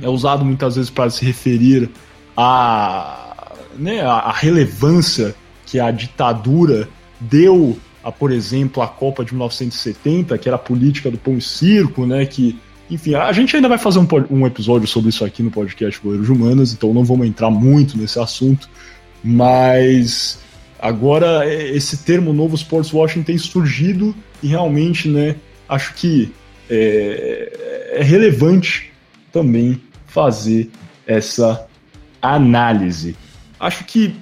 [0.00, 1.90] é usado muitas vezes para se referir
[2.36, 5.34] à, né, a relevância
[5.66, 6.88] que a ditadura
[7.20, 11.40] deu a, por exemplo, a Copa de 1970, que era a política do pão e
[11.40, 12.58] circo, né, que
[12.90, 16.28] Enfim, a gente ainda vai fazer um, um episódio sobre isso aqui no podcast Goleiros
[16.28, 18.68] Humanas, então não vamos entrar muito nesse assunto,
[19.22, 20.38] mas
[20.78, 25.36] agora esse termo novo sports washing tem surgido e realmente, né,
[25.68, 26.30] acho que
[26.68, 28.92] é, é relevante
[29.32, 30.70] também fazer
[31.06, 31.66] essa
[32.20, 33.16] análise.
[33.58, 34.14] Acho que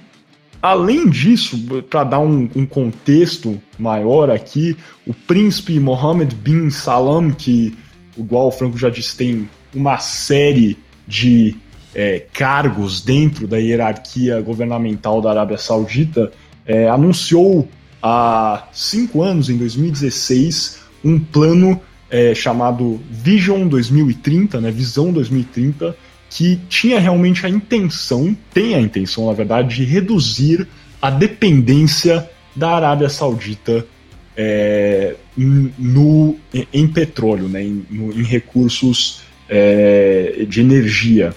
[0.63, 7.75] Além disso, para dar um, um, contexto maior aqui, o príncipe Mohammed bin Salam, que,
[8.17, 11.55] igual o Franco já disse, tem uma série de
[11.93, 16.31] é, cargos dentro da hierarquia governamental da Arábia Saudita,
[16.65, 17.67] é, anunciou
[18.01, 25.95] há cinco anos, em 2016, um plano é, chamado Vision 2030, né, Visão 2030,
[26.29, 30.67] que tinha realmente a intenção, tem a intenção, na verdade, de reduzir
[31.01, 33.85] a dependência da Arábia Saudita
[34.35, 36.35] é, no,
[36.73, 41.33] em, petróleo, né, em, no, em recursos é, de energia.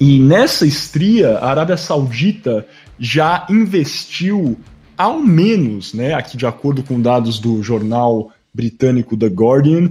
[0.00, 2.66] E nessa estria, a Arábia Saudita
[2.98, 4.58] já investiu
[4.96, 9.90] ao menos, né, aqui de acordo com dados do jornal britânico The Guardian,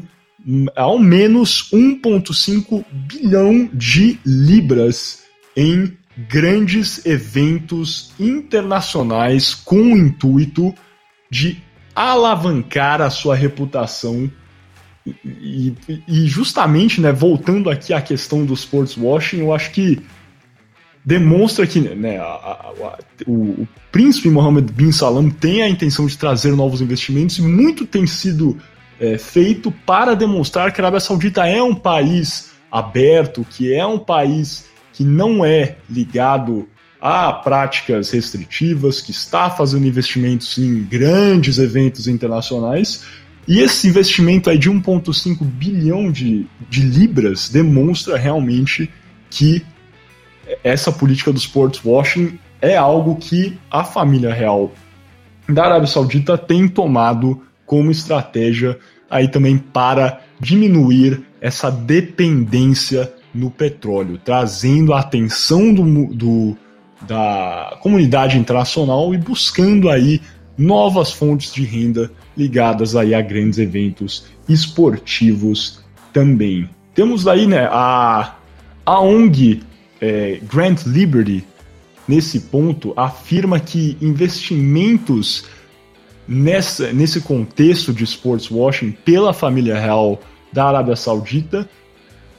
[0.75, 5.23] ao menos 1,5 bilhão de libras
[5.55, 5.93] em
[6.29, 10.73] grandes eventos internacionais com o intuito
[11.29, 11.61] de
[11.97, 14.29] alavancar a sua reputação
[15.25, 15.73] e,
[16.07, 19.99] e, justamente, né, voltando aqui à questão do sports washing, eu acho que
[21.03, 26.05] demonstra que né, a, a, a, o, o, príncipe Mohammed bin Salam tem a intenção
[26.05, 28.57] de trazer novos investimentos e muito tem sido
[28.99, 33.97] é, feito para demonstrar que a Arábia Saudita é um país aberto, que é um
[33.97, 36.67] país que não é ligado
[36.99, 43.05] a práticas restritivas, que está fazendo investimentos em grandes eventos internacionais.
[43.47, 48.89] E esse investimento aí de 1,5 bilhão de, de libras demonstra realmente
[49.29, 49.63] que
[50.63, 54.73] essa política do sports washing é algo que a família real
[55.47, 58.77] da Arábia Saudita tem tomado como estratégia
[59.09, 66.57] aí também para diminuir essa dependência no petróleo, trazendo a atenção do, do,
[67.01, 70.21] da comunidade internacional e buscando aí
[70.57, 76.69] novas fontes de renda ligadas aí a grandes eventos esportivos também.
[76.95, 78.35] Temos aí né, a,
[78.85, 79.61] a ONG
[80.01, 81.45] é, Grant Liberty,
[82.07, 85.45] nesse ponto, afirma que investimentos
[86.27, 90.19] nessa, nesse contexto de sports washing pela família real
[90.51, 91.69] da Arábia Saudita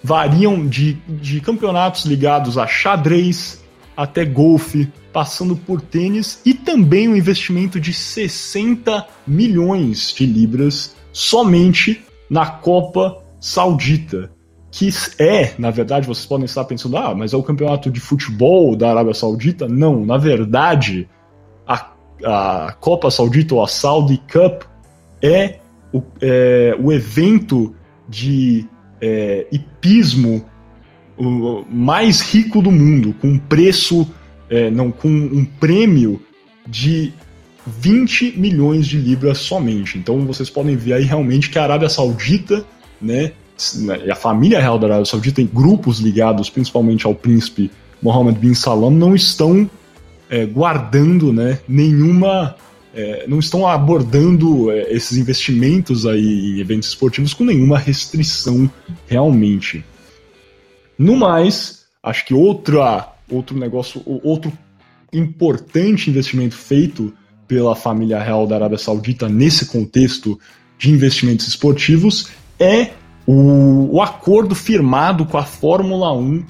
[0.02, 3.62] variam de, de campeonatos ligados a xadrez
[3.98, 12.00] até golfe, passando por tênis e também um investimento de 60 milhões de libras somente
[12.30, 14.30] na Copa Saudita,
[14.70, 18.76] que é, na verdade, vocês podem estar pensando, ah, mas é o campeonato de futebol
[18.76, 19.66] da Arábia Saudita?
[19.66, 21.08] Não, na verdade,
[21.66, 24.64] a a Copa Saudita ou a Saudi Cup
[25.22, 25.58] é
[25.92, 27.74] o, é, o evento
[28.08, 28.66] de
[29.00, 30.44] é, hipismo
[31.18, 34.08] o mais rico do mundo, com um preço,
[34.48, 36.22] é, não, com um prêmio
[36.66, 37.12] de
[37.66, 39.98] 20 milhões de libras somente.
[39.98, 42.64] Então vocês podem ver aí realmente que a Arábia Saudita,
[43.00, 43.32] né,
[44.04, 48.54] e a família real da Arábia Saudita, tem grupos ligados principalmente ao príncipe Mohammed bin
[48.54, 49.68] Salam, não estão
[50.30, 52.54] é, guardando né, nenhuma.
[52.94, 58.68] É, não estão abordando é, esses investimentos aí em eventos esportivos com nenhuma restrição
[59.06, 59.84] realmente.
[60.98, 64.52] No mais, acho que outra, outro negócio, outro
[65.12, 67.14] importante investimento feito
[67.46, 70.38] pela família real da Arábia Saudita nesse contexto
[70.76, 72.90] de investimentos esportivos é
[73.26, 76.44] o, o acordo firmado com a Fórmula 1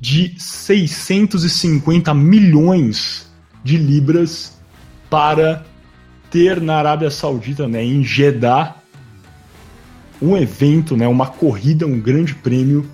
[0.00, 3.30] de 650 milhões
[3.62, 4.58] de libras
[5.10, 5.64] para
[6.30, 8.76] ter na Arábia Saudita, né, em Jeddah,
[10.20, 12.88] um evento, né, uma corrida, um grande prêmio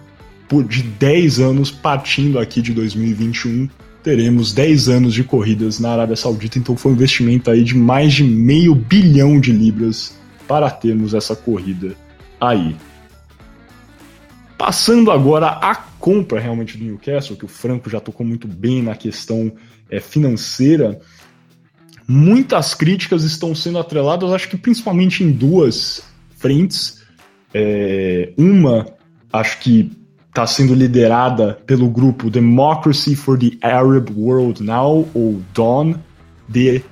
[0.48, 3.68] por, de 10 anos, partindo aqui de 2021.
[4.02, 8.14] Teremos 10 anos de corridas na Arábia Saudita, então foi um investimento aí de mais
[8.14, 11.94] de meio bilhão de libras para termos essa corrida
[12.40, 12.74] aí.
[14.56, 18.94] Passando agora à compra realmente do Newcastle, que o Franco já tocou muito bem na
[18.94, 19.52] questão
[19.90, 20.98] é, financeira,
[22.08, 26.02] muitas críticas estão sendo atreladas, acho que principalmente em duas
[26.36, 26.98] frentes.
[27.52, 28.86] É, uma,
[29.32, 29.90] acho que
[30.28, 35.94] está sendo liderada pelo grupo Democracy for the Arab World Now, ou DAWN,
[36.48, 36.88] D-A-W-N,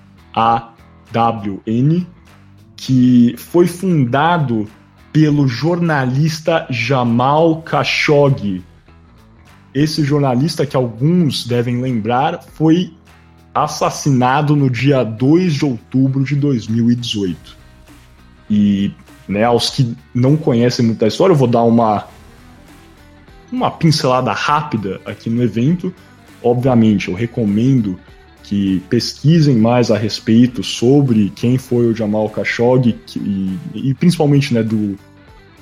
[2.77, 4.69] que foi fundado
[5.13, 8.63] pelo jornalista Jamal Khashoggi.
[9.73, 12.93] Esse jornalista, que alguns devem lembrar, foi
[13.55, 17.57] assassinado no dia 2 de outubro de 2018.
[18.51, 18.93] E
[19.27, 22.05] né, aos que não conhecem muito história, eu vou dar uma,
[23.57, 25.93] uma pincelada rápida aqui no evento.
[26.43, 27.99] Obviamente, eu recomendo
[28.43, 34.63] que pesquisem mais a respeito sobre quem foi o Jamal Khashoggi e, e principalmente né,
[34.63, 34.97] do,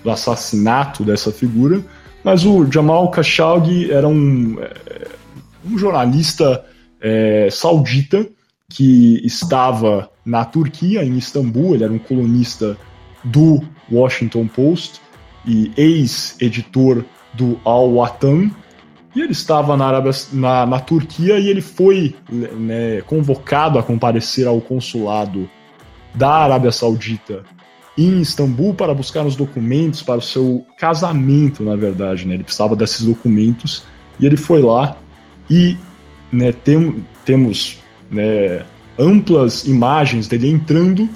[0.02, 1.82] do, assassinato dessa figura.
[2.22, 5.08] Mas o Jamal Khashoggi era um, é,
[5.64, 6.64] um jornalista
[7.00, 8.26] é, saudita
[8.68, 11.74] que estava na Turquia, em Istambul.
[11.74, 12.76] Ele era um colunista
[13.22, 15.00] do Washington Post
[15.46, 17.04] e ex-editor
[17.34, 18.50] do Al Watan,
[19.14, 24.46] e ele estava na, Arábia, na, na Turquia e ele foi né, convocado a comparecer
[24.46, 25.48] ao consulado
[26.14, 27.44] da Arábia Saudita
[27.96, 32.26] em Istambul para buscar os documentos para o seu casamento, na verdade.
[32.26, 32.34] Né?
[32.34, 33.84] Ele precisava desses documentos
[34.18, 34.96] e ele foi lá
[35.48, 35.76] e
[36.32, 37.78] né, tem, temos
[38.10, 38.64] né,
[38.98, 41.08] amplas imagens dele entrando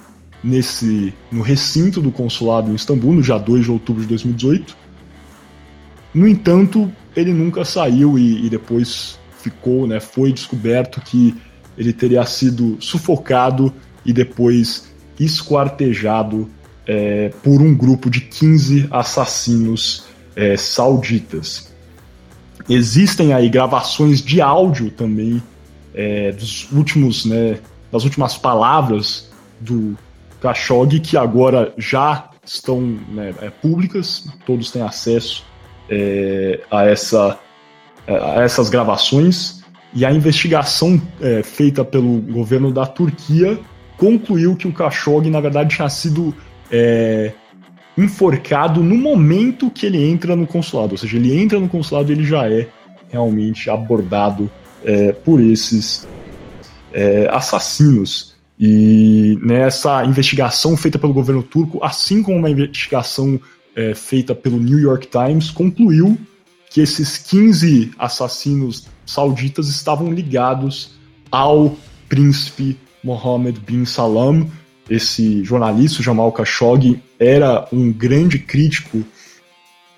[0.43, 4.77] nesse no recinto do consulado em Istambul no dia 2 de outubro de 2018.
[6.15, 11.35] No entanto, ele nunca saiu e, e depois ficou, né, foi descoberto que
[11.77, 13.73] ele teria sido sufocado
[14.05, 14.89] e depois
[15.19, 16.49] esquartejado
[16.87, 21.73] é, por um grupo de 15 assassinos é, sauditas.
[22.69, 25.43] Existem aí gravações de áudio também
[25.95, 27.59] é, dos últimos, né,
[27.93, 29.31] das últimas palavras
[29.61, 29.97] do
[30.41, 35.48] Khashoggi que agora já estão né, é, públicas, todos têm acesso
[35.89, 37.39] é, a, essa,
[38.07, 39.59] a essas gravações
[39.95, 43.59] e a investigação é, feita pelo governo da Turquia
[43.97, 46.35] concluiu que o Khashoggi, na verdade, tinha sido
[46.71, 47.33] é,
[47.97, 50.93] enforcado no momento que ele entra no consulado.
[50.93, 52.69] Ou seja, ele entra no consulado e ele já é
[53.09, 54.51] realmente abordado
[54.85, 56.07] é, por esses
[56.93, 58.37] é, assassinos.
[58.61, 63.41] E nessa investigação feita pelo governo turco, assim como uma investigação
[63.79, 66.19] é, feita pelo New York Times concluiu
[66.69, 70.99] que esses 15 assassinos sauditas estavam ligados
[71.31, 71.77] ao
[72.09, 74.49] príncipe Mohammed bin Salam.
[74.91, 79.05] Esse jornalista, Jamal Khashoggi, era um grande crítico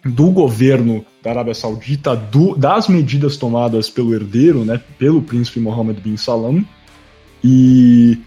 [0.05, 6.03] do governo da Arábia Saudita, do, das medidas tomadas pelo herdeiro, né, pelo príncipe Mohammed
[6.03, 6.63] bin Salam.
[7.43, 8.19] E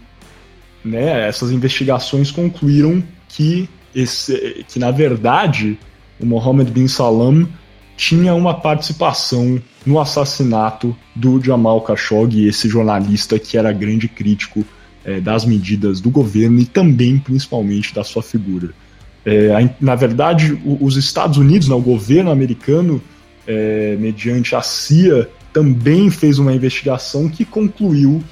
[0.84, 5.78] né, essas investigações concluíram que esse, que na verdade
[6.20, 7.48] o Mohammed bin Salam
[7.96, 14.64] tinha uma participação no assassinato do Jamal Khashoggi, esse jornalista que era grande crítico
[15.04, 18.70] é, das medidas do governo e também, principalmente, da sua figura.
[19.24, 23.00] É, na verdade, os Estados Unidos, né, o governo americano,
[23.46, 28.22] é, mediante a CIA, também fez uma investigação que concluiu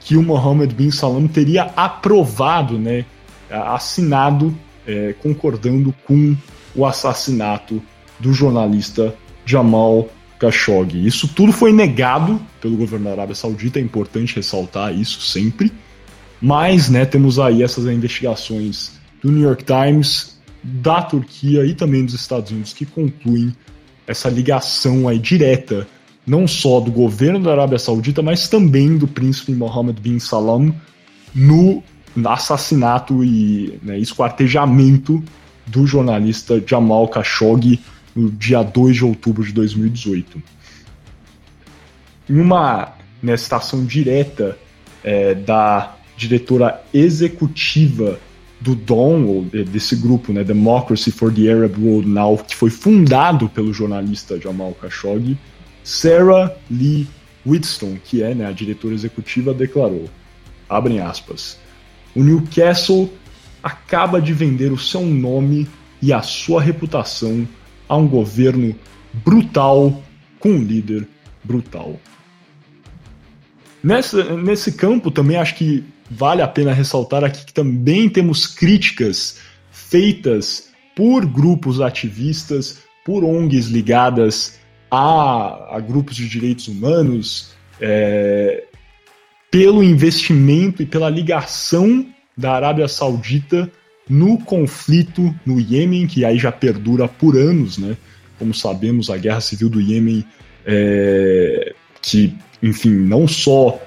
[0.00, 3.04] que o Mohammed bin Salam teria aprovado, né,
[3.50, 4.54] assinado
[4.86, 6.36] é, concordando com
[6.74, 7.82] o assassinato
[8.18, 9.14] do jornalista
[9.44, 10.08] Jamal
[10.38, 11.06] Khashoggi.
[11.06, 15.72] Isso tudo foi negado pelo governo da Arábia Saudita, é importante ressaltar isso sempre.
[16.40, 22.14] Mas, né, temos aí essas investigações do New York Times, da Turquia e também dos
[22.14, 23.54] Estados Unidos que concluem
[24.06, 25.86] essa ligação aí direta
[26.26, 30.74] não só do governo da Arábia Saudita, mas também do príncipe Mohammed bin Salam
[31.34, 31.82] no
[32.24, 35.22] assassinato e né, esquartejamento
[35.66, 37.80] do jornalista Jamal Khashoggi
[38.14, 40.42] no dia 2 de outubro de 2018.
[42.28, 42.92] Em uma
[43.22, 44.58] né, citação direta
[45.02, 48.18] é, da diretora executiva
[48.60, 53.48] do DON, ou desse grupo, né, Democracy for the Arab World Now, que foi fundado
[53.48, 55.36] pelo jornalista Jamal Khashoggi,
[55.82, 57.08] Sarah Lee
[57.44, 60.08] Whitstone, que é né, a diretora executiva, declarou,
[60.68, 61.58] abrem aspas,
[62.14, 63.12] o Newcastle
[63.62, 65.68] acaba de vender o seu nome
[66.00, 67.46] e a sua reputação
[67.88, 68.74] a um governo
[69.12, 70.02] brutal
[70.40, 71.06] com um líder
[71.44, 71.98] brutal.
[73.82, 79.38] Nessa, nesse campo também acho que vale a pena ressaltar aqui que também temos críticas
[79.70, 84.58] feitas por grupos ativistas, por ONGs ligadas
[84.90, 88.64] a, a grupos de direitos humanos, é,
[89.52, 93.70] pelo investimento e pela ligação da Arábia Saudita
[94.08, 97.98] no conflito no Iêmen, que aí já perdura por anos, né?
[98.38, 100.24] Como sabemos, a guerra civil do Iêmen,
[100.64, 103.78] é, que, enfim, não só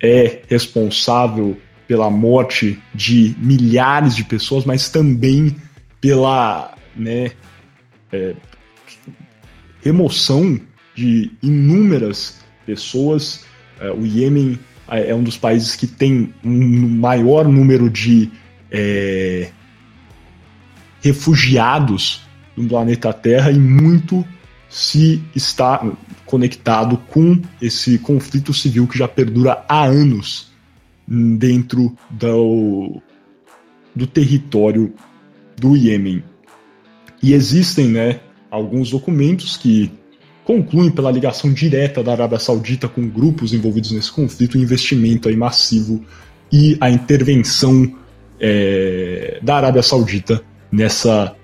[0.00, 1.56] é responsável
[1.86, 5.54] pela morte de milhares de pessoas, mas também
[6.00, 7.30] pela né,
[8.12, 8.34] é,
[9.82, 10.60] remoção
[10.96, 13.44] de inúmeras pessoas.
[13.78, 14.58] É, o Iêmen
[14.92, 18.30] é, é um dos países que tem um maior número de
[18.70, 19.50] é,
[21.00, 22.22] refugiados
[22.56, 24.24] no planeta Terra e muito
[24.68, 25.84] se está
[26.24, 30.50] conectado com esse conflito civil que já perdura há anos
[31.06, 33.02] dentro do,
[33.94, 34.94] do território
[35.56, 36.24] do Iêmen.
[37.22, 38.20] E existem né,
[38.50, 39.92] alguns documentos que
[40.44, 45.36] concluem pela ligação direta da Arábia Saudita com grupos envolvidos nesse conflito, o investimento aí
[45.36, 46.04] massivo
[46.50, 47.92] e a intervenção
[48.40, 51.34] é, da Arábia Saudita nessa,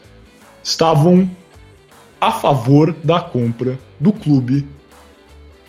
[0.63, 1.28] estavam
[2.22, 4.68] a favor da compra do clube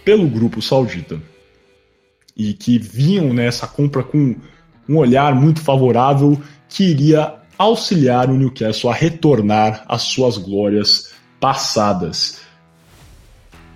[0.05, 1.18] pelo grupo saudita
[2.37, 4.37] e que viam nessa compra com
[4.89, 12.41] um olhar muito favorável que iria auxiliar o Newcastle a retornar às suas glórias passadas.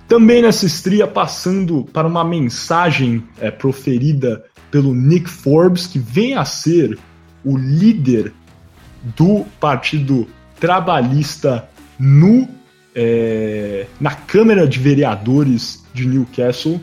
[0.07, 6.45] Também nessa estria, passando para uma mensagem é, proferida pelo Nick Forbes, que vem a
[6.45, 6.99] ser
[7.45, 8.33] o líder
[9.17, 10.27] do Partido
[10.59, 12.49] Trabalhista no,
[12.95, 16.81] é, na Câmara de Vereadores de Newcastle,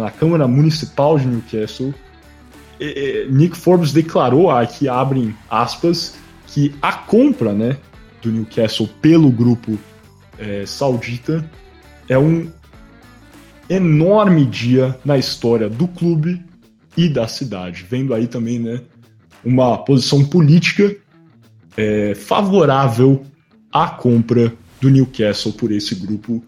[0.00, 1.94] na Câmara Municipal de Newcastle,
[3.30, 6.16] Nick Forbes declarou, aqui abrem aspas,
[6.46, 7.78] que a compra né,
[8.22, 9.78] do Newcastle pelo grupo
[10.38, 11.48] é, saudita
[12.08, 12.50] é um
[13.68, 16.42] enorme dia na história do clube
[16.96, 17.84] e da cidade.
[17.88, 18.80] Vendo aí também né,
[19.44, 20.94] uma posição política
[21.76, 23.24] é, favorável
[23.72, 26.42] à compra do Newcastle por esse grupo,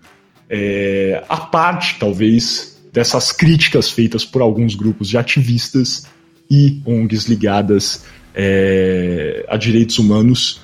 [0.48, 6.04] é, a parte, talvez, dessas críticas feitas por alguns grupos de ativistas
[6.50, 10.62] e ONGs ligadas é, a direitos humanos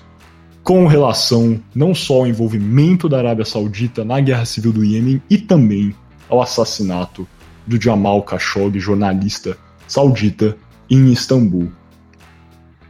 [0.64, 5.39] com relação não só ao envolvimento da Arábia Saudita na guerra civil do Iêmen e
[5.39, 5.95] também
[6.28, 7.24] ao assassinato
[7.64, 9.57] do Jamal Khashoggi, jornalista
[9.87, 10.57] saudita,
[10.91, 11.70] em Istambul.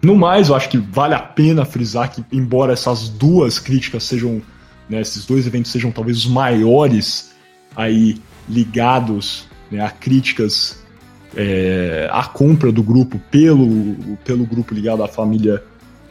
[0.01, 4.41] No mais, eu acho que vale a pena frisar que, embora essas duas críticas sejam,
[4.89, 7.35] né, esses dois eventos sejam talvez os maiores
[7.77, 8.17] aí
[8.49, 10.83] ligados né, a críticas
[11.37, 15.63] é, à compra do grupo pelo, pelo grupo ligado à família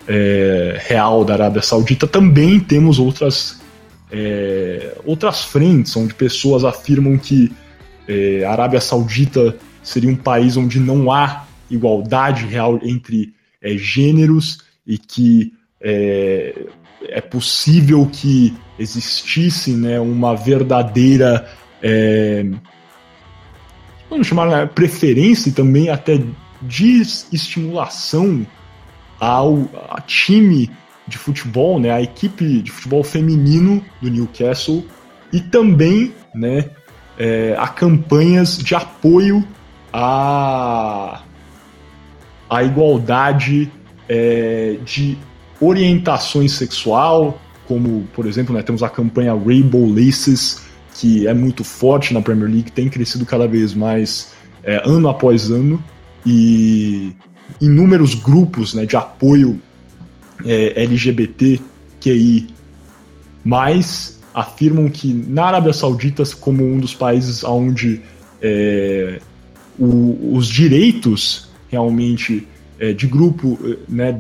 [0.08, 3.62] é, real da Arábia Saudita, também temos outras,
[4.12, 7.52] é, outras frentes onde pessoas afirmam que
[8.08, 14.60] é, a Arábia Saudita seria um país onde não há igualdade real entre é, gêneros
[14.86, 16.66] e que é,
[17.10, 21.50] é possível que existisse né, uma verdadeira
[21.84, 22.46] é,
[24.10, 26.22] vamos chamar né, preferência e também até
[26.62, 28.48] desestimulação
[29.20, 30.72] ao a time
[31.06, 34.86] de futebol, né, a equipe de futebol feminino do Newcastle
[35.32, 36.70] e também, né,
[37.20, 39.46] é, a campanhas de apoio
[39.92, 41.22] à,
[42.50, 43.70] à igualdade
[44.08, 45.18] é, de
[45.60, 50.64] orientações sexual, como, por exemplo, né, temos a campanha Rainbow Laces,
[50.94, 54.34] que é muito forte na Premier League, tem crescido cada vez mais
[54.64, 55.84] é, ano após ano,
[56.26, 57.14] e
[57.60, 59.60] inúmeros grupos né, de apoio
[60.46, 62.48] é, LGBTQI
[63.44, 68.02] mais afirmam que na Arábia Saudita, como um dos países onde
[68.42, 69.20] é,
[69.78, 72.48] o, os direitos realmente
[72.80, 74.20] é, de grupo, né,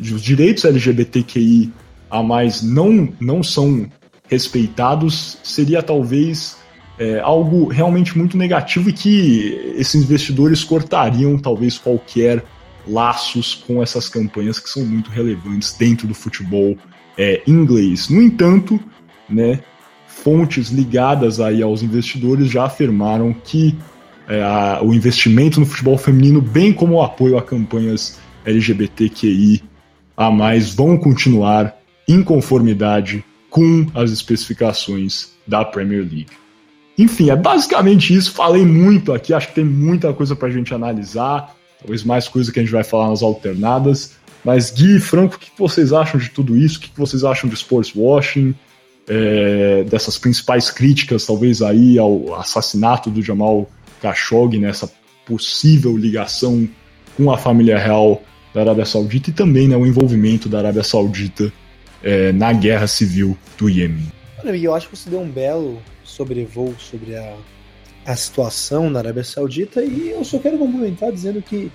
[0.00, 1.72] os direitos LGBTQI
[2.10, 3.88] a mais não, não são
[4.34, 6.56] respeitados, seria talvez
[6.98, 12.44] é, algo realmente muito negativo e que esses investidores cortariam talvez qualquer
[12.86, 16.76] laços com essas campanhas que são muito relevantes dentro do futebol
[17.16, 18.08] é, inglês.
[18.08, 18.78] No entanto,
[19.28, 19.60] né,
[20.06, 23.76] fontes ligadas aí aos investidores já afirmaram que
[24.28, 29.62] é, a, o investimento no futebol feminino, bem como o apoio a campanhas LGBTQI
[30.16, 31.76] a mais, vão continuar
[32.08, 33.24] em conformidade
[33.54, 36.26] com as especificações da Premier League.
[36.98, 38.32] Enfim, é basicamente isso.
[38.32, 42.50] Falei muito aqui, acho que tem muita coisa para a gente analisar, talvez mais coisa
[42.50, 44.16] que a gente vai falar nas alternadas.
[44.44, 46.78] Mas Gui, Franco, o que vocês acham de tudo isso?
[46.78, 48.56] O que vocês acham de sports washing?
[49.06, 53.70] É, dessas principais críticas, talvez aí ao assassinato do Jamal
[54.02, 54.90] Khashoggi, nessa
[55.24, 56.68] possível ligação
[57.16, 58.20] com a família real
[58.52, 61.52] da Arábia Saudita e também né, o envolvimento da Arábia Saudita
[62.04, 64.12] é, na guerra civil do Iêmen.
[64.44, 67.34] Eu acho que você deu um belo sobrevoo sobre a,
[68.04, 71.72] a situação na Arábia Saudita e eu só quero complementar dizendo que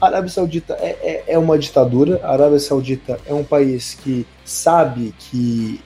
[0.00, 4.26] a Arábia Saudita é, é, é, uma ditadura, a Arábia Saudita é um país que
[4.44, 5.80] sabe que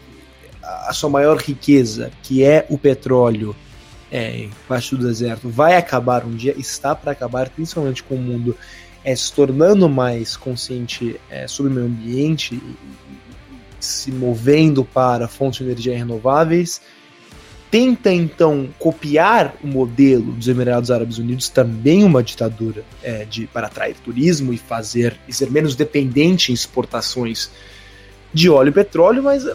[0.63, 3.57] a sua maior riqueza, que é o petróleo
[4.11, 8.57] é, embaixo do deserto, vai acabar um dia, está para acabar, principalmente com o mundo
[9.05, 12.77] é, se tornando mais consciente é, sobre o meio ambiente e,
[13.85, 16.81] se movendo para fontes de energia renováveis
[17.71, 23.69] tenta então copiar o modelo dos Emirados Árabes Unidos, também uma ditadura é, de, para
[23.69, 27.51] atrair turismo e fazer e ser menos dependente em exportações
[28.35, 29.47] de óleo e petróleo, mas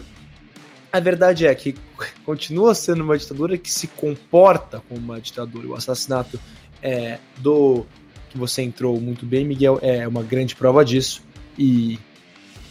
[0.92, 1.76] a verdade é que
[2.26, 5.68] continua sendo uma ditadura que se comporta como uma ditadura.
[5.68, 6.40] O assassinato
[6.82, 7.86] é, do
[8.30, 11.22] que você entrou muito bem, Miguel, é uma grande prova disso.
[11.58, 12.00] E,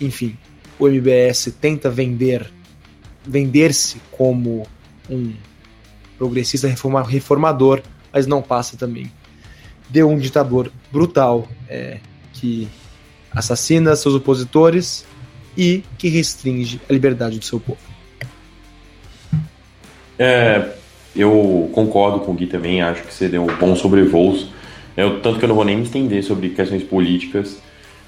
[0.00, 0.38] enfim,
[0.78, 2.50] o MBS tenta vender
[3.26, 4.66] vender-se como
[5.08, 5.32] um
[6.18, 7.80] progressista reforma, reformador,
[8.12, 9.10] mas não passa também
[9.88, 11.98] de um ditador brutal é,
[12.32, 12.68] que
[13.32, 15.04] assassina seus opositores
[15.56, 17.78] e que restringe a liberdade do seu povo.
[20.18, 20.70] É,
[21.14, 24.38] eu concordo com o Gui também, acho que você deu um bom sobrevoo.
[24.96, 27.60] Eu, tanto que eu não vou nem me estender sobre questões políticas.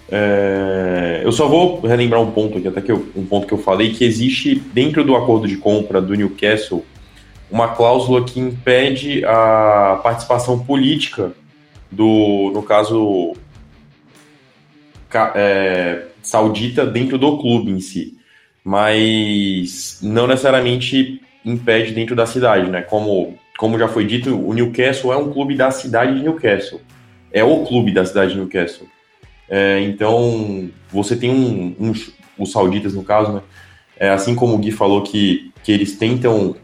[0.09, 3.59] É, eu só vou relembrar um ponto aqui, até que eu, um ponto que eu
[3.59, 6.85] falei, que existe dentro do acordo de compra do Newcastle
[7.51, 11.33] uma cláusula que impede a participação política
[11.91, 13.35] do, no caso,
[15.35, 18.19] é, saudita dentro do clube em si,
[18.65, 22.83] mas não necessariamente impede dentro da cidade, né?
[22.83, 26.81] Como, como já foi dito, o Newcastle é um clube da cidade de Newcastle,
[27.33, 28.89] é o clube da cidade de Newcastle.
[29.49, 31.93] É, então, você tem um, um,
[32.39, 33.41] os sauditas, no caso, né?
[33.99, 36.55] É, assim como o Gui falou que, que eles tentam,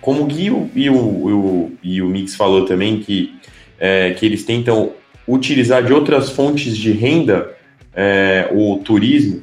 [0.00, 3.34] como o Gui e o, o, e o Mix falou também, que,
[3.78, 4.92] é, que eles tentam
[5.26, 7.56] utilizar de outras fontes de renda
[7.94, 9.42] é, o turismo,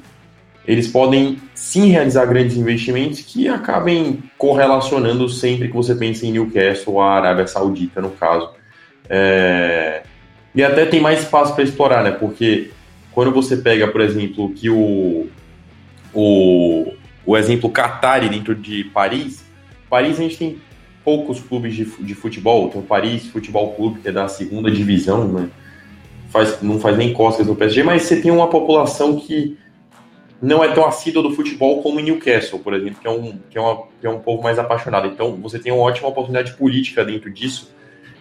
[0.65, 6.93] eles podem sim realizar grandes investimentos que acabem correlacionando sempre que você pensa em Newcastle
[6.93, 8.51] ou a Arábia Saudita, no caso.
[9.09, 10.03] É,
[10.53, 12.11] e até tem mais espaço para explorar, né?
[12.11, 12.71] Porque
[13.11, 15.27] quando você pega, por exemplo, que o,
[16.13, 16.93] o,
[17.25, 19.43] o exemplo Qatari dentro de Paris,
[19.89, 20.57] Paris a gente tem
[21.03, 25.27] poucos clubes de, de futebol, tem o Paris Futebol Clube, que é da segunda divisão,
[25.27, 25.49] né?
[26.29, 29.57] Faz, não faz nem costas no PSG, mas você tem uma população que
[30.41, 33.57] não é tão assídua do futebol como em Newcastle, por exemplo, que é um, que
[33.57, 35.07] é uma, que é um povo mais apaixonado.
[35.07, 37.73] Então você tem uma ótima oportunidade política dentro disso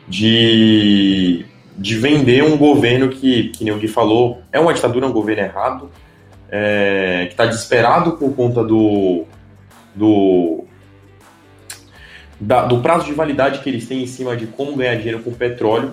[0.08, 1.46] de
[1.80, 5.42] de vender um governo que, que nem o Gui falou, é uma ditadura, um governo
[5.42, 5.90] errado,
[6.50, 9.24] é, que está desesperado por conta do,
[9.94, 10.64] do,
[12.38, 15.32] da, do prazo de validade que eles têm em cima de como ganhar dinheiro com
[15.32, 15.92] petróleo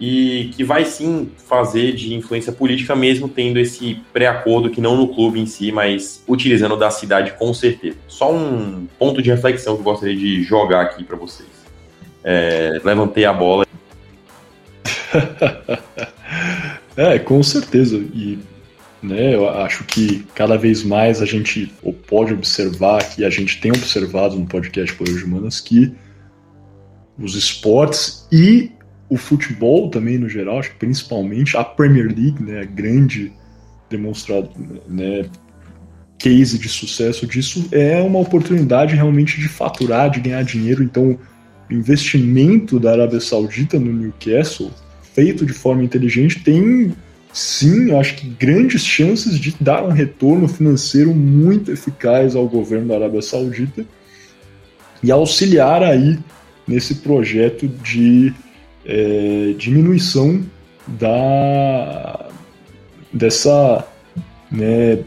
[0.00, 5.06] e que vai sim fazer de influência política, mesmo tendo esse pré-acordo que não no
[5.06, 7.96] clube em si, mas utilizando da cidade com certeza.
[8.08, 11.48] Só um ponto de reflexão que eu gostaria de jogar aqui para vocês.
[12.24, 13.67] É, levantei a bola
[16.96, 17.96] é, com certeza.
[17.96, 18.38] E
[19.02, 21.72] né, eu acho que cada vez mais a gente
[22.06, 25.92] pode observar, que a gente tem observado no podcast Poder de Humanas, que
[27.18, 28.72] os esportes e
[29.08, 33.32] o futebol também no geral, acho que principalmente a Premier League, né, a grande
[33.88, 34.50] demonstrado,
[34.86, 35.24] né,
[36.18, 40.82] case de sucesso disso é uma oportunidade realmente de faturar, de ganhar dinheiro.
[40.82, 41.18] Então,
[41.70, 44.70] o investimento da Arábia Saudita no Newcastle
[45.18, 46.94] feito de forma inteligente, tem
[47.32, 52.94] sim, acho que grandes chances de dar um retorno financeiro muito eficaz ao governo da
[52.94, 53.84] Arábia Saudita
[55.02, 56.20] e auxiliar aí
[56.68, 58.32] nesse projeto de
[58.86, 60.40] é, diminuição
[60.86, 62.28] da
[63.12, 63.84] dessa
[64.52, 65.00] né,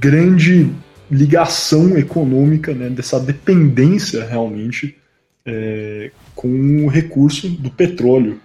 [0.00, 0.70] grande
[1.10, 4.96] ligação econômica, né, dessa dependência realmente
[5.44, 8.40] é, com o recurso do petróleo.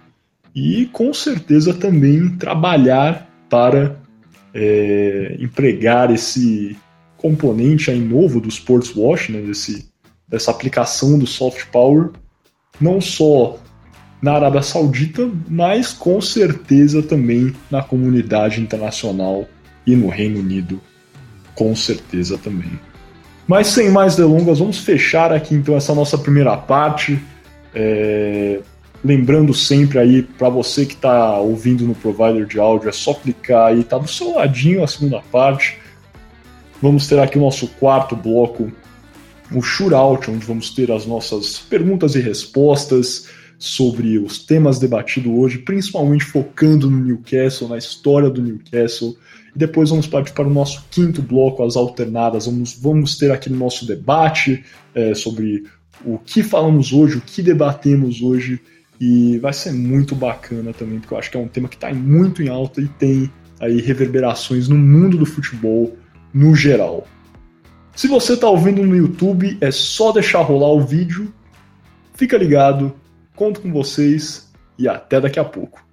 [0.54, 3.96] E com certeza também trabalhar para
[4.54, 6.76] é, empregar esse
[7.16, 9.86] componente aí novo do sports wash, né, desse,
[10.28, 12.10] dessa aplicação do soft power,
[12.80, 13.58] não só
[14.20, 19.48] na Arábia Saudita, mas com certeza também na comunidade internacional
[19.86, 20.80] e no Reino Unido,
[21.54, 22.78] com certeza também.
[23.46, 27.20] Mas sem mais delongas, vamos fechar aqui então essa nossa primeira parte.
[27.74, 28.60] É...
[29.04, 33.68] Lembrando sempre aí, para você que está ouvindo no provider de áudio, é só clicar
[33.68, 35.76] aí, tá do seu ladinho a segunda parte.
[36.80, 38.70] Vamos ter aqui o nosso quarto bloco,
[39.52, 43.28] o Shootout, onde vamos ter as nossas perguntas e respostas
[43.58, 49.16] sobre os temas debatidos hoje, principalmente focando no Newcastle, na história do Newcastle.
[49.54, 52.46] E depois vamos partir para o nosso quinto bloco, as alternadas.
[52.46, 55.64] Vamos, vamos ter aqui no nosso debate é, sobre
[56.04, 58.60] o que falamos hoje, o que debatemos hoje
[59.04, 61.92] e vai ser muito bacana também, porque eu acho que é um tema que está
[61.92, 63.28] muito em alta e tem
[63.58, 65.98] aí reverberações no mundo do futebol
[66.32, 67.04] no geral.
[67.96, 71.34] Se você está ouvindo no YouTube, é só deixar rolar o vídeo.
[72.14, 72.94] Fica ligado,
[73.34, 74.48] conto com vocês
[74.78, 75.84] e até daqui a pouco.